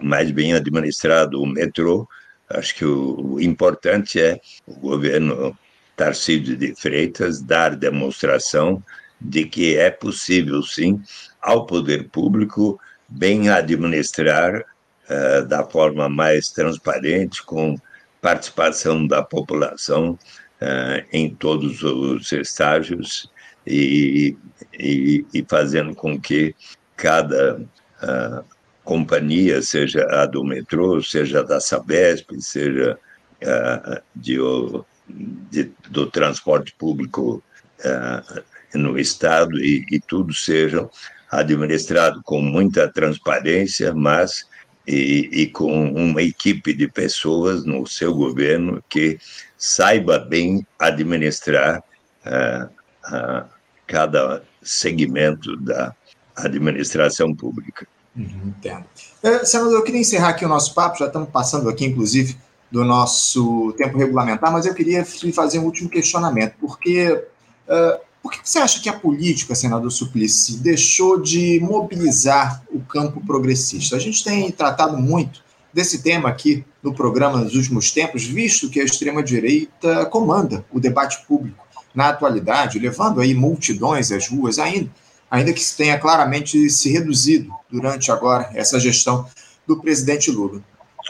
mais 0.01 0.29
bem 0.31 0.53
administrado 0.53 1.41
o 1.41 1.45
metrô. 1.47 2.07
Acho 2.50 2.76
que 2.76 2.86
o 2.86 3.39
importante 3.39 4.20
é 4.20 4.39
o 4.68 4.76
governo 4.76 5.58
Tarcísio 5.96 6.56
de 6.56 6.76
Freitas 6.76 7.41
dar 7.41 7.76
demonstração 7.76 8.84
de 9.20 9.46
que 9.46 9.78
é 9.78 9.89
possível, 9.89 10.62
sim, 10.62 11.02
ao 11.41 11.66
poder 11.66 12.10
público 12.10 12.80
bem 13.08 13.50
administrar 13.50 14.60
uh, 14.60 15.46
da 15.48 15.64
forma 15.64 16.10
mais 16.10 16.50
transparente, 16.50 17.43
com 17.43 17.78
participação 18.22 19.08
da 19.08 19.24
população 19.24 20.18
uh, 20.62 21.06
em 21.12 21.34
todos 21.34 21.82
os 21.84 22.32
estágios 22.32 23.32
e, 23.66 24.36
e, 24.74 25.26
e, 25.34 25.46
fazendo 25.48 25.96
com 25.96 26.20
que 26.20 26.56
cada 26.96 27.60
uh, 27.60 28.55
companhia, 28.86 29.61
seja 29.61 30.05
a 30.09 30.25
do 30.25 30.43
metrô, 30.45 31.01
seja 31.03 31.43
da 31.43 31.59
Sabesp, 31.59 32.31
seja 32.39 32.97
uh, 33.43 34.01
de, 34.15 34.38
de, 35.51 35.71
do 35.89 36.09
transporte 36.09 36.73
público 36.77 37.43
no 38.73 38.97
Estado 38.97 39.59
e, 39.59 39.86
e 39.91 39.99
tudo 39.99 40.33
sejam 40.33 40.89
administrado 41.31 42.21
com 42.23 42.41
muita 42.41 42.88
transparência, 42.91 43.93
mas 43.93 44.45
e, 44.88 45.29
e, 45.31 45.47
com 45.47 45.91
uma 45.91 46.21
equipe 46.21 46.73
de 46.73 46.88
pessoas 46.88 47.65
no 47.65 47.88
seu 47.88 48.13
governo 48.13 48.83
que 48.88 49.17
saiba 49.57 50.19
bem 50.19 50.65
administrar 50.77 51.83
uh, 52.25 52.65
uh, 53.15 53.45
cada 53.88 54.43
segmento 54.61 55.57
da 55.57 55.95
administração 56.36 57.33
pública. 57.33 57.88
Uhum, 58.16 58.53
entendo. 58.57 58.86
É, 59.22 59.43
senador, 59.43 59.74
eu 59.74 59.84
queria 59.84 60.01
encerrar 60.01 60.30
aqui 60.30 60.45
o 60.45 60.49
nosso 60.49 60.74
papo, 60.74 60.97
já 60.97 61.07
estamos 61.07 61.30
passando 61.30 61.70
aqui, 61.70 61.86
inclusive, 61.86 62.38
do 62.72 62.84
nosso 62.84 63.74
tempo 63.78 63.97
regulamentar, 63.97 64.51
mas 64.51 64.66
eu 64.66 64.74
queria 64.74 65.05
lhe 65.24 65.32
fazer 65.32 65.59
um 65.59 65.66
último 65.66 65.89
questionamento, 65.89 66.55
porque 66.59 67.11
uh, 67.11 67.99
por 68.22 68.32
que 68.32 68.39
você 68.43 68.57
acha 68.57 68.82
que 68.82 68.89
a 68.89 68.93
política, 68.93 69.53
senador 69.53 69.91
Suplicy, 69.91 70.57
deixou 70.57 71.22
de 71.22 71.59
mobilizar 71.59 72.63
o 72.72 72.80
campo 72.80 73.22
progressista? 73.24 73.95
A 73.95 73.99
gente 73.99 74.24
tem 74.24 74.51
tratado 74.51 74.97
muito 74.97 75.43
desse 75.72 76.01
tema 76.01 76.30
aqui 76.30 76.66
no 76.82 76.93
programa 76.93 77.38
nos 77.38 77.53
últimos 77.53 77.91
tempos, 77.91 78.26
visto 78.26 78.70
que 78.70 78.80
a 78.80 78.84
extrema-direita 78.84 80.05
comanda 80.07 80.66
o 80.72 80.80
debate 80.80 81.26
público 81.28 81.68
na 81.93 82.09
atualidade, 82.09 82.80
levando 82.80 83.22
aí 83.22 83.34
multidões 83.34 84.11
às 84.11 84.28
ruas, 84.28 84.57
ainda, 84.57 84.89
ainda 85.30 85.53
que 85.53 85.63
tenha 85.76 85.99
claramente 85.99 86.69
se 86.69 86.91
reduzido 86.91 87.51
durante 87.69 88.11
agora 88.11 88.49
essa 88.53 88.80
gestão 88.80 89.28
do 89.65 89.82
presidente 89.82 90.32
Lula. 90.32 90.61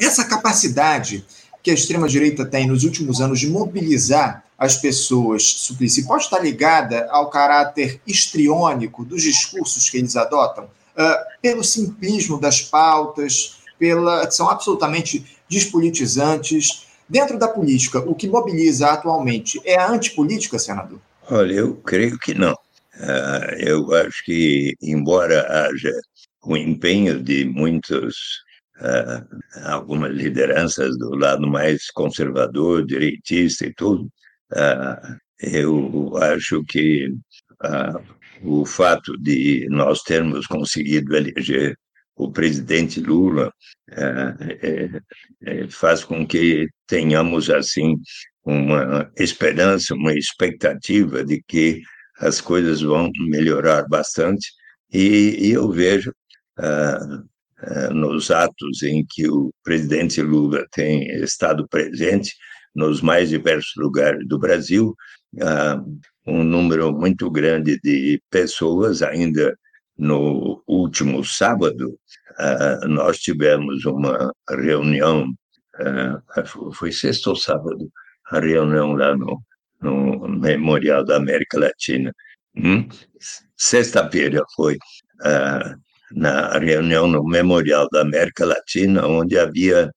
Essa 0.01 0.25
capacidade 0.25 1.25
que 1.61 1.71
a 1.71 1.73
extrema-direita 1.73 2.45
tem 2.45 2.67
nos 2.67 2.83
últimos 2.83 3.21
anos 3.21 3.39
de 3.39 3.47
mobilizar 3.47 4.43
as 4.57 4.77
pessoas, 4.77 5.43
Suplicy, 5.43 6.05
pode 6.05 6.23
estar 6.23 6.39
ligada 6.39 7.07
ao 7.09 7.29
caráter 7.29 7.99
histriônico 8.05 9.03
dos 9.03 9.21
discursos 9.21 9.89
que 9.89 9.97
eles 9.97 10.15
adotam, 10.15 10.65
uh, 10.65 11.39
pelo 11.41 11.63
simplismo 11.63 12.39
das 12.39 12.61
pautas, 12.61 13.57
pela, 13.77 14.25
que 14.25 14.33
são 14.33 14.49
absolutamente 14.49 15.25
despolitizantes. 15.49 16.85
Dentro 17.07 17.37
da 17.37 17.47
política, 17.47 17.99
o 17.99 18.15
que 18.15 18.27
mobiliza 18.27 18.87
atualmente 18.87 19.61
é 19.65 19.75
a 19.75 19.89
antipolítica, 19.89 20.57
senador? 20.57 20.99
Olha, 21.29 21.53
eu 21.53 21.75
creio 21.75 22.17
que 22.17 22.33
não. 22.33 22.55
Uh, 22.97 23.53
eu 23.59 23.93
acho 23.95 24.23
que, 24.23 24.73
embora 24.81 25.67
haja 25.67 25.91
o 26.43 26.55
empenho 26.55 27.21
de 27.21 27.45
muitos, 27.45 28.15
uh, 28.79 29.25
algumas 29.65 30.13
lideranças 30.13 30.97
do 30.97 31.15
lado 31.15 31.47
mais 31.47 31.89
conservador, 31.91 32.85
direitista 32.85 33.65
e 33.65 33.73
tudo, 33.73 34.09
Uh, 34.51 35.17
eu 35.41 36.17
acho 36.17 36.63
que 36.65 37.09
o 38.43 38.65
fato 38.65 39.17
de 39.17 39.67
nós 39.69 40.01
termos 40.01 40.45
conseguido 40.47 41.15
eleger 41.15 41.77
o 42.15 42.31
presidente 42.31 42.99
Lula 43.01 43.51
uh, 43.91 45.71
faz 45.71 46.03
com 46.03 46.25
que 46.25 46.67
tenhamos 46.87 47.49
assim 47.49 47.95
uma 48.43 49.11
esperança, 49.17 49.95
uma 49.95 50.13
expectativa 50.13 51.25
de 51.25 51.43
que 51.47 51.81
as 52.19 52.41
coisas 52.41 52.81
vão 52.81 53.11
melhorar 53.27 53.87
bastante. 53.87 54.51
E, 54.91 55.47
e 55.47 55.51
eu 55.51 55.71
vejo 55.71 56.13
uh, 56.59 57.93
nos 57.93 58.31
atos 58.31 58.83
em 58.83 59.05
que 59.09 59.27
o 59.27 59.51
presidente 59.63 60.21
Lula 60.21 60.65
tem 60.71 61.07
estado 61.23 61.67
presente 61.67 62.33
nos 62.73 63.01
mais 63.01 63.29
diversos 63.29 63.73
lugares 63.77 64.27
do 64.27 64.37
Brasil, 64.37 64.95
uh, 65.35 65.99
um 66.27 66.43
número 66.43 66.91
muito 66.91 67.29
grande 67.29 67.79
de 67.83 68.21
pessoas. 68.29 69.01
Ainda 69.01 69.57
no 69.97 70.61
último 70.67 71.23
sábado, 71.23 71.97
nós 72.85 73.19
tivemos 73.19 73.85
uma 73.85 74.33
reunião, 74.49 75.33
foi 76.73 76.91
sexta 76.91 77.29
ou 77.29 77.35
sábado, 77.37 77.89
a 78.29 78.39
reunião 78.39 78.93
lá 78.93 79.15
no, 79.15 79.41
no 79.81 80.27
Memorial 80.27 81.03
da 81.05 81.17
América 81.17 81.59
Latina. 81.59 82.13
Hum? 82.55 82.87
Sexta-feira 83.57 84.43
foi 84.55 84.75
uh, 84.75 85.75
na 86.11 86.57
reunião 86.59 87.07
no 87.07 87.23
Memorial 87.23 87.87
da 87.91 88.01
América 88.01 88.45
Latina, 88.45 89.07
onde 89.07 89.37
havia 89.37 89.91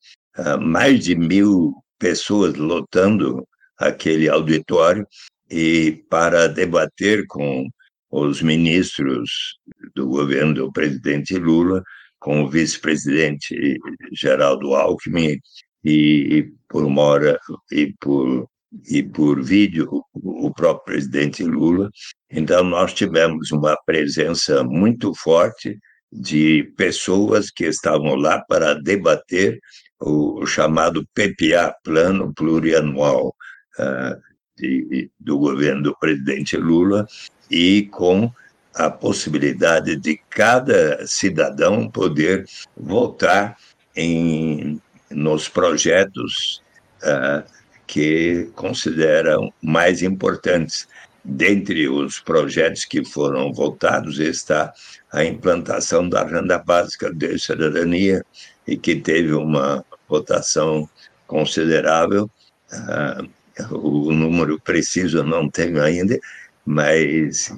mais 0.61 1.05
de 1.05 1.17
mil 1.17 1.75
pessoas 1.99 2.55
lotando 2.55 3.47
aquele 3.77 4.29
auditório 4.29 5.07
e 5.51 6.05
para 6.09 6.47
debater 6.47 7.25
com 7.27 7.69
os 8.11 8.43
ministros 8.43 9.59
do 9.95 10.07
governo 10.07 10.55
do 10.55 10.73
presidente 10.73 11.37
Lula, 11.37 11.83
com 12.19 12.43
o 12.43 12.49
vice-presidente 12.49 13.79
Geraldo 14.13 14.75
Alckmin 14.75 15.39
e, 15.85 16.51
por 16.69 16.85
uma 16.85 17.03
hora 17.03 17.39
e 17.71 17.95
por 18.01 18.49
e 18.89 19.03
por 19.03 19.43
vídeo 19.43 20.03
o 20.15 20.53
próprio 20.53 20.95
presidente 20.95 21.43
Lula. 21.43 21.91
Então 22.31 22.63
nós 22.65 22.93
tivemos 22.93 23.51
uma 23.51 23.77
presença 23.87 24.63
muito 24.63 25.15
forte 25.15 25.79
de 26.13 26.65
pessoas 26.77 27.51
que 27.51 27.65
estavam 27.65 28.15
lá 28.15 28.43
para 28.49 28.75
debater 28.75 29.59
o 30.01 30.47
chamado 30.47 31.07
PPA, 31.15 31.75
Plano 31.83 32.33
Plurianual 32.35 33.35
uh, 33.79 34.21
de, 34.57 35.11
do 35.19 35.39
governo 35.39 35.83
do 35.83 35.99
presidente 35.99 36.57
Lula, 36.57 37.07
e 37.51 37.89
com 37.91 38.31
a 38.75 38.91
possibilidade 38.91 39.97
de 39.97 40.21
cada 40.31 41.07
cidadão 41.07 41.91
poder 41.91 42.45
votar 42.77 43.57
em, 43.97 44.81
nos 45.11 45.49
projetos 45.49 46.63
uh, 47.03 47.58
que 47.89 48.51
consideram 48.55 49.53
mais 49.61 50.03
importantes. 50.03 50.87
Dentre 51.25 51.89
os 51.89 52.21
projetos 52.21 52.85
que 52.85 53.05
foram 53.05 53.53
votados 53.53 54.21
está 54.21 54.73
a 55.11 55.25
implantação 55.25 56.09
da 56.09 56.25
renda 56.25 56.59
básica 56.59 57.13
de 57.13 57.39
cidadania 57.39 58.25
e 58.67 58.77
que 58.77 58.97
teve 58.97 59.33
uma 59.33 59.85
votação 60.09 60.89
considerável. 61.27 62.31
Uh, 62.73 63.29
o 63.75 64.13
número 64.13 64.61
preciso 64.61 65.19
eu 65.19 65.25
não 65.25 65.51
tenho 65.51 65.83
ainda, 65.83 66.19
mas 66.65 67.53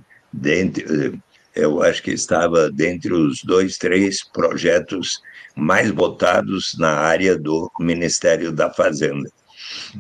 eu 1.55 1.83
acho 1.83 2.03
que 2.03 2.13
estava 2.13 2.71
dentre 2.71 3.13
os 3.13 3.43
dois, 3.45 3.77
três 3.77 4.25
projetos 4.25 5.21
mais 5.55 5.91
votados 5.91 6.77
na 6.79 6.93
área 6.93 7.37
do 7.37 7.71
Ministério 7.79 8.53
da 8.53 8.73
Fazenda. 8.73 9.31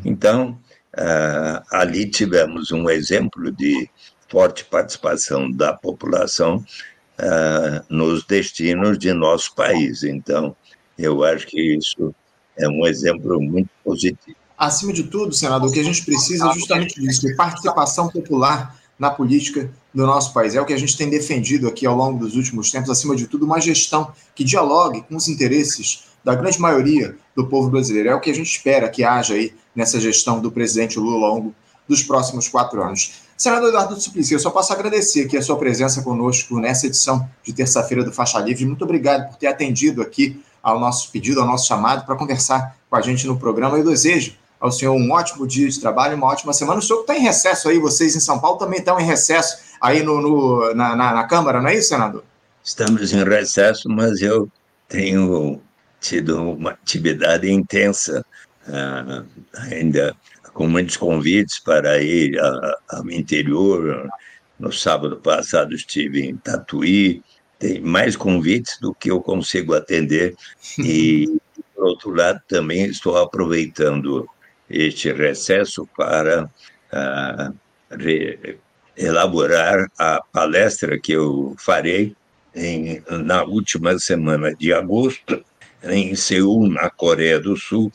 Então, 0.04 0.58
uh, 0.96 1.62
ali 1.70 2.08
tivemos 2.08 2.70
um 2.70 2.88
exemplo 2.88 3.50
de 3.52 3.88
forte 4.28 4.64
participação 4.64 5.50
da 5.50 5.72
população 5.72 6.64
uh, 7.18 7.84
nos 7.88 8.24
destinos 8.24 8.98
de 8.98 9.12
nosso 9.12 9.54
país. 9.54 10.02
Então, 10.02 10.56
eu 10.98 11.24
acho 11.24 11.46
que 11.46 11.76
isso 11.76 12.14
é 12.56 12.68
um 12.68 12.86
exemplo 12.86 13.40
muito 13.40 13.70
positivo. 13.84 14.36
Acima 14.56 14.92
de 14.92 15.04
tudo, 15.04 15.32
senador, 15.32 15.70
o 15.70 15.72
que 15.72 15.80
a 15.80 15.84
gente 15.84 16.04
precisa 16.04 16.46
é 16.48 16.52
justamente 16.52 17.00
disso, 17.00 17.26
de 17.26 17.34
participação 17.34 18.08
popular 18.08 18.78
na 18.98 19.10
política 19.10 19.72
do 19.94 20.06
nosso 20.06 20.34
país. 20.34 20.54
É 20.54 20.60
o 20.60 20.66
que 20.66 20.74
a 20.74 20.78
gente 20.78 20.96
tem 20.96 21.08
defendido 21.08 21.66
aqui 21.66 21.86
ao 21.86 21.96
longo 21.96 22.18
dos 22.18 22.36
últimos 22.36 22.70
tempos, 22.70 22.90
acima 22.90 23.16
de 23.16 23.26
tudo, 23.26 23.46
uma 23.46 23.58
gestão 23.58 24.12
que 24.34 24.44
dialogue 24.44 25.02
com 25.08 25.16
os 25.16 25.26
interesses 25.28 26.04
da 26.22 26.34
grande 26.34 26.60
maioria 26.60 27.16
do 27.34 27.46
povo 27.46 27.70
brasileiro. 27.70 28.10
É 28.10 28.14
o 28.14 28.20
que 28.20 28.30
a 28.30 28.34
gente 28.34 28.50
espera 28.54 28.90
que 28.90 29.02
haja 29.02 29.32
aí 29.32 29.54
nessa 29.74 30.00
gestão 30.00 30.40
do 30.40 30.50
presidente 30.50 30.98
Lula 30.98 31.28
longo 31.28 31.54
dos 31.88 32.02
próximos 32.02 32.48
quatro 32.48 32.82
anos. 32.82 33.12
Senador 33.36 33.70
Eduardo 33.70 34.00
Suplicy, 34.00 34.34
eu 34.34 34.38
só 34.38 34.50
posso 34.50 34.72
agradecer 34.72 35.24
aqui 35.24 35.36
a 35.36 35.42
sua 35.42 35.56
presença 35.56 36.02
conosco 36.02 36.60
nessa 36.60 36.86
edição 36.86 37.28
de 37.42 37.52
terça-feira 37.52 38.04
do 38.04 38.12
Faixa 38.12 38.38
Livre. 38.38 38.66
Muito 38.66 38.84
obrigado 38.84 39.28
por 39.28 39.36
ter 39.36 39.46
atendido 39.46 40.02
aqui 40.02 40.40
ao 40.62 40.78
nosso 40.78 41.10
pedido, 41.10 41.40
ao 41.40 41.46
nosso 41.46 41.66
chamado, 41.66 42.04
para 42.04 42.14
conversar 42.16 42.76
com 42.88 42.96
a 42.96 43.00
gente 43.00 43.26
no 43.26 43.38
programa. 43.38 43.78
Eu 43.78 43.84
desejo 43.84 44.34
ao 44.60 44.70
senhor 44.70 44.94
um 44.94 45.10
ótimo 45.10 45.46
dia 45.46 45.68
de 45.68 45.80
trabalho, 45.80 46.16
uma 46.16 46.26
ótima 46.26 46.52
semana. 46.52 46.78
O 46.78 46.82
senhor 46.82 47.00
está 47.00 47.16
em 47.16 47.22
recesso 47.22 47.68
aí, 47.68 47.78
vocês 47.78 48.14
em 48.14 48.20
São 48.20 48.38
Paulo 48.38 48.58
também 48.58 48.78
estão 48.78 49.00
em 49.00 49.04
recesso 49.04 49.58
aí 49.80 50.02
no, 50.02 50.20
no 50.20 50.74
na, 50.74 50.94
na, 50.94 51.14
na, 51.14 51.24
Câmara, 51.24 51.62
não 51.62 51.70
é 51.70 51.76
isso, 51.76 51.88
senador? 51.88 52.22
Estamos 52.62 53.12
em 53.12 53.24
recesso, 53.24 53.88
mas 53.88 54.20
eu 54.20 54.48
tenho 54.86 55.60
tido 55.98 56.52
uma 56.52 56.72
atividade 56.72 57.50
intensa, 57.50 58.24
uh, 58.68 59.26
ainda 59.70 60.14
com 60.52 60.68
muitos 60.68 60.96
convites 60.96 61.58
para 61.58 62.02
ir 62.02 62.38
ao 62.88 63.10
interior. 63.10 64.08
No 64.58 64.72
sábado 64.72 65.16
passado 65.16 65.74
estive 65.74 66.22
em 66.22 66.36
Tatuí, 66.36 67.22
tem 67.58 67.80
mais 67.80 68.16
convites 68.16 68.78
do 68.80 68.94
que 68.94 69.10
eu 69.10 69.20
consigo 69.20 69.74
atender. 69.74 70.34
E, 70.78 71.40
por 71.74 71.84
outro 71.86 72.10
lado, 72.14 72.40
também 72.46 72.84
estou 72.84 73.16
aproveitando 73.16 74.28
este 74.68 75.12
recesso 75.12 75.88
para 75.96 76.44
uh, 76.44 77.54
re, 77.90 78.58
elaborar 78.96 79.90
a 79.98 80.22
palestra 80.32 80.98
que 80.98 81.12
eu 81.12 81.54
farei 81.58 82.14
em, 82.54 83.02
na 83.08 83.44
última 83.44 83.98
semana 83.98 84.54
de 84.54 84.72
agosto, 84.72 85.42
em 85.82 86.14
Seul, 86.14 86.68
na 86.68 86.90
Coreia 86.90 87.40
do 87.40 87.56
Sul, 87.56 87.90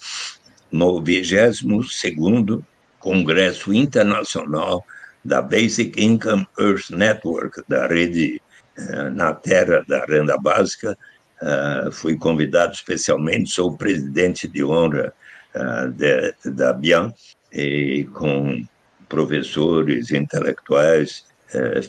no 0.76 1.01
22º 1.01 2.63
Congresso 2.99 3.73
Internacional 3.73 4.86
da 5.23 5.41
Basic 5.41 5.97
Income 5.97 6.47
Earth 6.59 6.89
Network, 6.89 7.63
da 7.67 7.88
rede 7.88 8.41
uh, 8.78 9.09
na 9.11 9.34
Terra 9.34 9.84
da 9.88 10.05
Renda 10.05 10.38
Básica. 10.38 10.97
Uh, 11.41 11.91
fui 11.91 12.17
convidado 12.17 12.73
especialmente, 12.73 13.49
sou 13.49 13.71
o 13.71 13.78
presidente 13.78 14.47
de 14.47 14.63
honra 14.63 15.13
uh, 15.55 15.91
de, 15.91 16.34
da 16.51 16.73
BIAN, 16.73 17.13
e 17.51 18.03
com 18.13 18.65
professores, 19.07 20.11
intelectuais, 20.11 21.23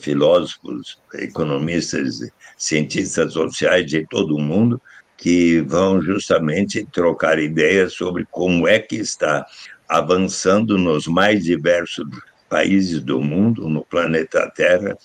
filósofos, 0.01 0.97
economistas, 1.15 2.21
cientistas 2.57 3.33
sociais 3.33 3.87
de 3.87 4.07
todo 4.07 4.37
o 4.37 4.41
mundo, 4.41 4.81
que 5.17 5.61
vão 5.63 6.01
justamente 6.01 6.87
trocar 6.93 7.39
ideias 7.39 7.95
sobre 7.95 8.27
como 8.31 8.69
é 8.69 8.79
que 8.79 8.97
está 8.97 9.47
avançando 9.89 10.77
nos 10.77 11.07
mais 11.07 11.45
diversos 11.45 12.05
países 12.49 13.01
do 13.01 13.21
mundo, 13.21 13.69
no 13.69 13.85
planeta 13.85 14.51
Terra, 14.55 14.97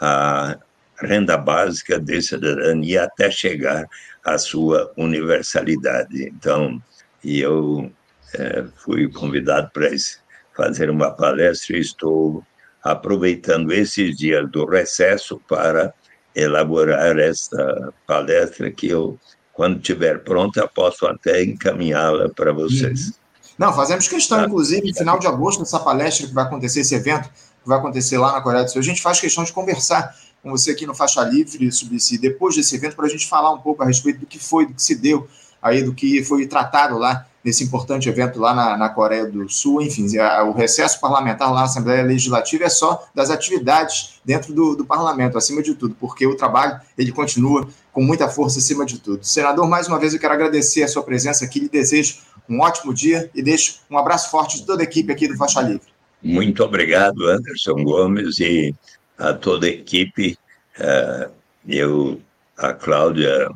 a 0.00 0.58
renda 1.00 1.36
básica 1.36 1.98
de 1.98 2.20
cidadania 2.22 3.04
até 3.04 3.30
chegar 3.30 3.86
à 4.24 4.38
sua 4.38 4.92
universalidade. 4.96 6.24
Então, 6.24 6.82
eu 7.24 7.90
é, 8.34 8.64
fui 8.76 9.10
convidado 9.10 9.70
para 9.72 9.88
fazer 10.56 10.90
uma 10.90 11.10
palestra 11.10 11.76
e 11.76 11.80
estou 11.80 12.44
aproveitando 12.82 13.72
esses 13.72 14.16
dias 14.16 14.48
do 14.50 14.64
recesso 14.66 15.40
para 15.48 15.92
elaborar 16.34 17.18
esta 17.18 17.92
palestra 18.06 18.70
que 18.70 18.88
eu, 18.88 19.18
quando 19.58 19.78
estiver 19.78 20.22
pronta, 20.22 20.70
posso 20.72 21.04
até 21.04 21.42
encaminhá-la 21.42 22.28
para 22.28 22.52
vocês. 22.52 23.08
Uhum. 23.08 23.12
Não, 23.58 23.72
fazemos 23.72 24.06
questão, 24.06 24.38
tá. 24.38 24.44
inclusive, 24.44 24.86
no 24.86 24.94
final 24.94 25.18
de 25.18 25.26
agosto, 25.26 25.58
nessa 25.58 25.80
palestra 25.80 26.28
que 26.28 26.32
vai 26.32 26.44
acontecer, 26.44 26.78
esse 26.78 26.94
evento 26.94 27.28
que 27.28 27.68
vai 27.68 27.76
acontecer 27.76 28.18
lá 28.18 28.30
na 28.30 28.40
Coreia 28.40 28.62
do 28.62 28.70
Sul, 28.70 28.80
a 28.80 28.84
gente 28.84 29.02
faz 29.02 29.20
questão 29.20 29.42
de 29.42 29.52
conversar 29.52 30.14
com 30.44 30.52
você 30.52 30.70
aqui 30.70 30.86
no 30.86 30.94
Faixa 30.94 31.24
Livre, 31.24 31.72
Subici, 31.72 32.18
depois 32.18 32.54
desse 32.54 32.76
evento, 32.76 32.94
para 32.94 33.06
a 33.06 33.08
gente 33.08 33.26
falar 33.26 33.52
um 33.52 33.58
pouco 33.58 33.82
a 33.82 33.86
respeito 33.86 34.20
do 34.20 34.26
que 34.26 34.38
foi, 34.38 34.64
do 34.64 34.74
que 34.74 34.82
se 34.82 34.94
deu 34.94 35.26
aí, 35.60 35.82
do 35.82 35.92
que 35.92 36.22
foi 36.22 36.46
tratado 36.46 36.96
lá 36.96 37.26
nesse 37.44 37.64
importante 37.64 38.08
evento 38.08 38.38
lá 38.38 38.54
na, 38.54 38.76
na 38.76 38.88
Coreia 38.88 39.26
do 39.26 39.48
Sul. 39.48 39.82
Enfim, 39.82 40.06
o 40.46 40.52
recesso 40.52 41.00
parlamentar 41.00 41.50
lá 41.50 41.60
na 41.60 41.66
Assembleia 41.66 42.04
Legislativa 42.04 42.64
é 42.64 42.68
só 42.68 43.08
das 43.12 43.28
atividades 43.28 44.20
dentro 44.24 44.52
do, 44.52 44.76
do 44.76 44.84
parlamento, 44.84 45.36
acima 45.36 45.62
de 45.62 45.74
tudo, 45.74 45.96
porque 45.98 46.26
o 46.26 46.36
trabalho 46.36 46.80
ele 46.96 47.10
continua 47.10 47.66
com 47.98 48.04
muita 48.04 48.28
força 48.28 48.60
acima 48.60 48.86
de 48.86 49.00
tudo. 49.00 49.24
Senador, 49.24 49.68
mais 49.68 49.88
uma 49.88 49.98
vez 49.98 50.14
eu 50.14 50.20
quero 50.20 50.32
agradecer 50.32 50.84
a 50.84 50.88
sua 50.88 51.02
presença 51.02 51.44
aqui, 51.44 51.58
lhe 51.58 51.68
desejo 51.68 52.18
um 52.48 52.60
ótimo 52.60 52.94
dia 52.94 53.28
e 53.34 53.42
deixo 53.42 53.80
um 53.90 53.98
abraço 53.98 54.30
forte 54.30 54.58
de 54.58 54.66
toda 54.66 54.82
a 54.82 54.84
equipe 54.84 55.12
aqui 55.12 55.26
do 55.26 55.36
Faixa 55.36 55.60
Livre. 55.60 55.88
Muito 56.22 56.62
obrigado, 56.62 57.26
Anderson 57.26 57.82
Gomes, 57.82 58.38
e 58.38 58.72
a 59.18 59.32
toda 59.32 59.66
a 59.66 59.70
equipe. 59.70 60.38
Uh, 60.78 61.28
eu, 61.66 62.20
a 62.56 62.72
Cláudia 62.72 63.50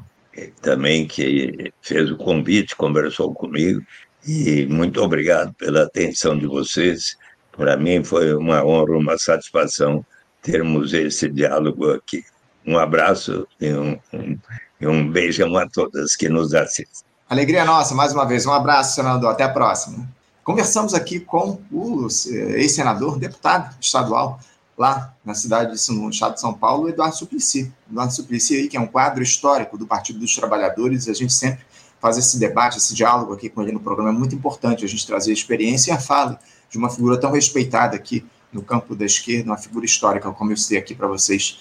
também 0.61 1.07
que 1.07 1.73
fez 1.81 2.11
o 2.11 2.17
convite, 2.17 2.75
conversou 2.75 3.33
comigo. 3.33 3.81
E 4.27 4.67
muito 4.67 5.01
obrigado 5.01 5.55
pela 5.55 5.85
atenção 5.85 6.37
de 6.37 6.49
vocês. 6.49 7.17
Para 7.53 7.77
mim 7.77 8.03
foi 8.03 8.35
uma 8.35 8.65
honra, 8.65 8.97
uma 8.97 9.17
satisfação 9.17 10.05
termos 10.43 10.93
esse 10.93 11.29
diálogo 11.29 11.93
aqui. 11.93 12.25
Um 12.67 12.79
abraço 12.79 13.47
e 13.61 13.73
um, 13.73 13.99
um, 14.13 14.39
e 14.81 14.87
um 14.87 15.11
beijão 15.11 15.57
a 15.57 15.69
todas 15.69 16.17
que 16.17 16.29
nos 16.29 16.55
assistem. 16.55 17.05
Alegria 17.29 17.65
nossa, 17.65 17.95
mais 17.95 18.13
uma 18.13 18.25
vez. 18.25 18.47
Um 18.47 18.53
abraço, 18.53 18.95
senador. 18.95 19.31
Até 19.31 19.45
a 19.45 19.49
próxima. 19.49 20.09
Conversamos 20.45 20.93
aqui 20.93 21.21
com 21.21 21.61
o 21.71 22.09
ex-senador, 22.57 23.19
deputado 23.19 23.75
estadual, 23.81 24.41
lá 24.77 25.15
na 25.25 25.35
cidade 25.35 25.75
de 25.75 25.93
no 25.93 26.11
estado 26.11 26.35
de 26.35 26.41
São 26.41 26.53
Paulo, 26.53 26.89
Eduardo 26.89 27.17
Suplicy. 27.17 27.73
Eduardo 27.89 28.13
Suplicy, 28.13 28.57
aí, 28.57 28.69
que 28.69 28.77
é 28.77 28.81
um 28.81 28.87
quadro 28.87 29.23
histórico 29.23 29.79
do 29.79 29.87
Partido 29.87 30.19
dos 30.19 30.35
Trabalhadores, 30.35 31.09
a 31.09 31.15
gente 31.15 31.33
sempre 31.33 31.65
faz 32.01 32.19
esse 32.19 32.39
debate, 32.39 32.79
esse 32.79 32.93
diálogo 32.93 33.33
aqui 33.33 33.49
com 33.49 33.63
ele 33.63 33.71
no 33.71 33.79
programa. 33.79 34.11
É 34.11 34.13
muito 34.13 34.35
importante 34.35 34.85
a 34.85 34.89
gente 34.89 35.07
trazer 35.07 35.31
a 35.31 35.35
experiência 35.35 35.93
e 35.93 35.95
a 35.95 36.01
fala 36.01 36.39
de 36.69 36.77
uma 36.77 36.91
figura 36.91 37.19
tão 37.21 37.31
respeitada 37.31 37.95
aqui 37.95 38.27
no 38.53 38.63
campo 38.63 38.97
da 38.97 39.05
esquerda, 39.05 39.51
uma 39.51 39.57
figura 39.57 39.87
histórica, 39.87 40.31
como 40.33 40.51
eu 40.51 40.57
sei 40.57 40.77
aqui 40.77 40.95
para 40.95 41.07
vocês, 41.07 41.61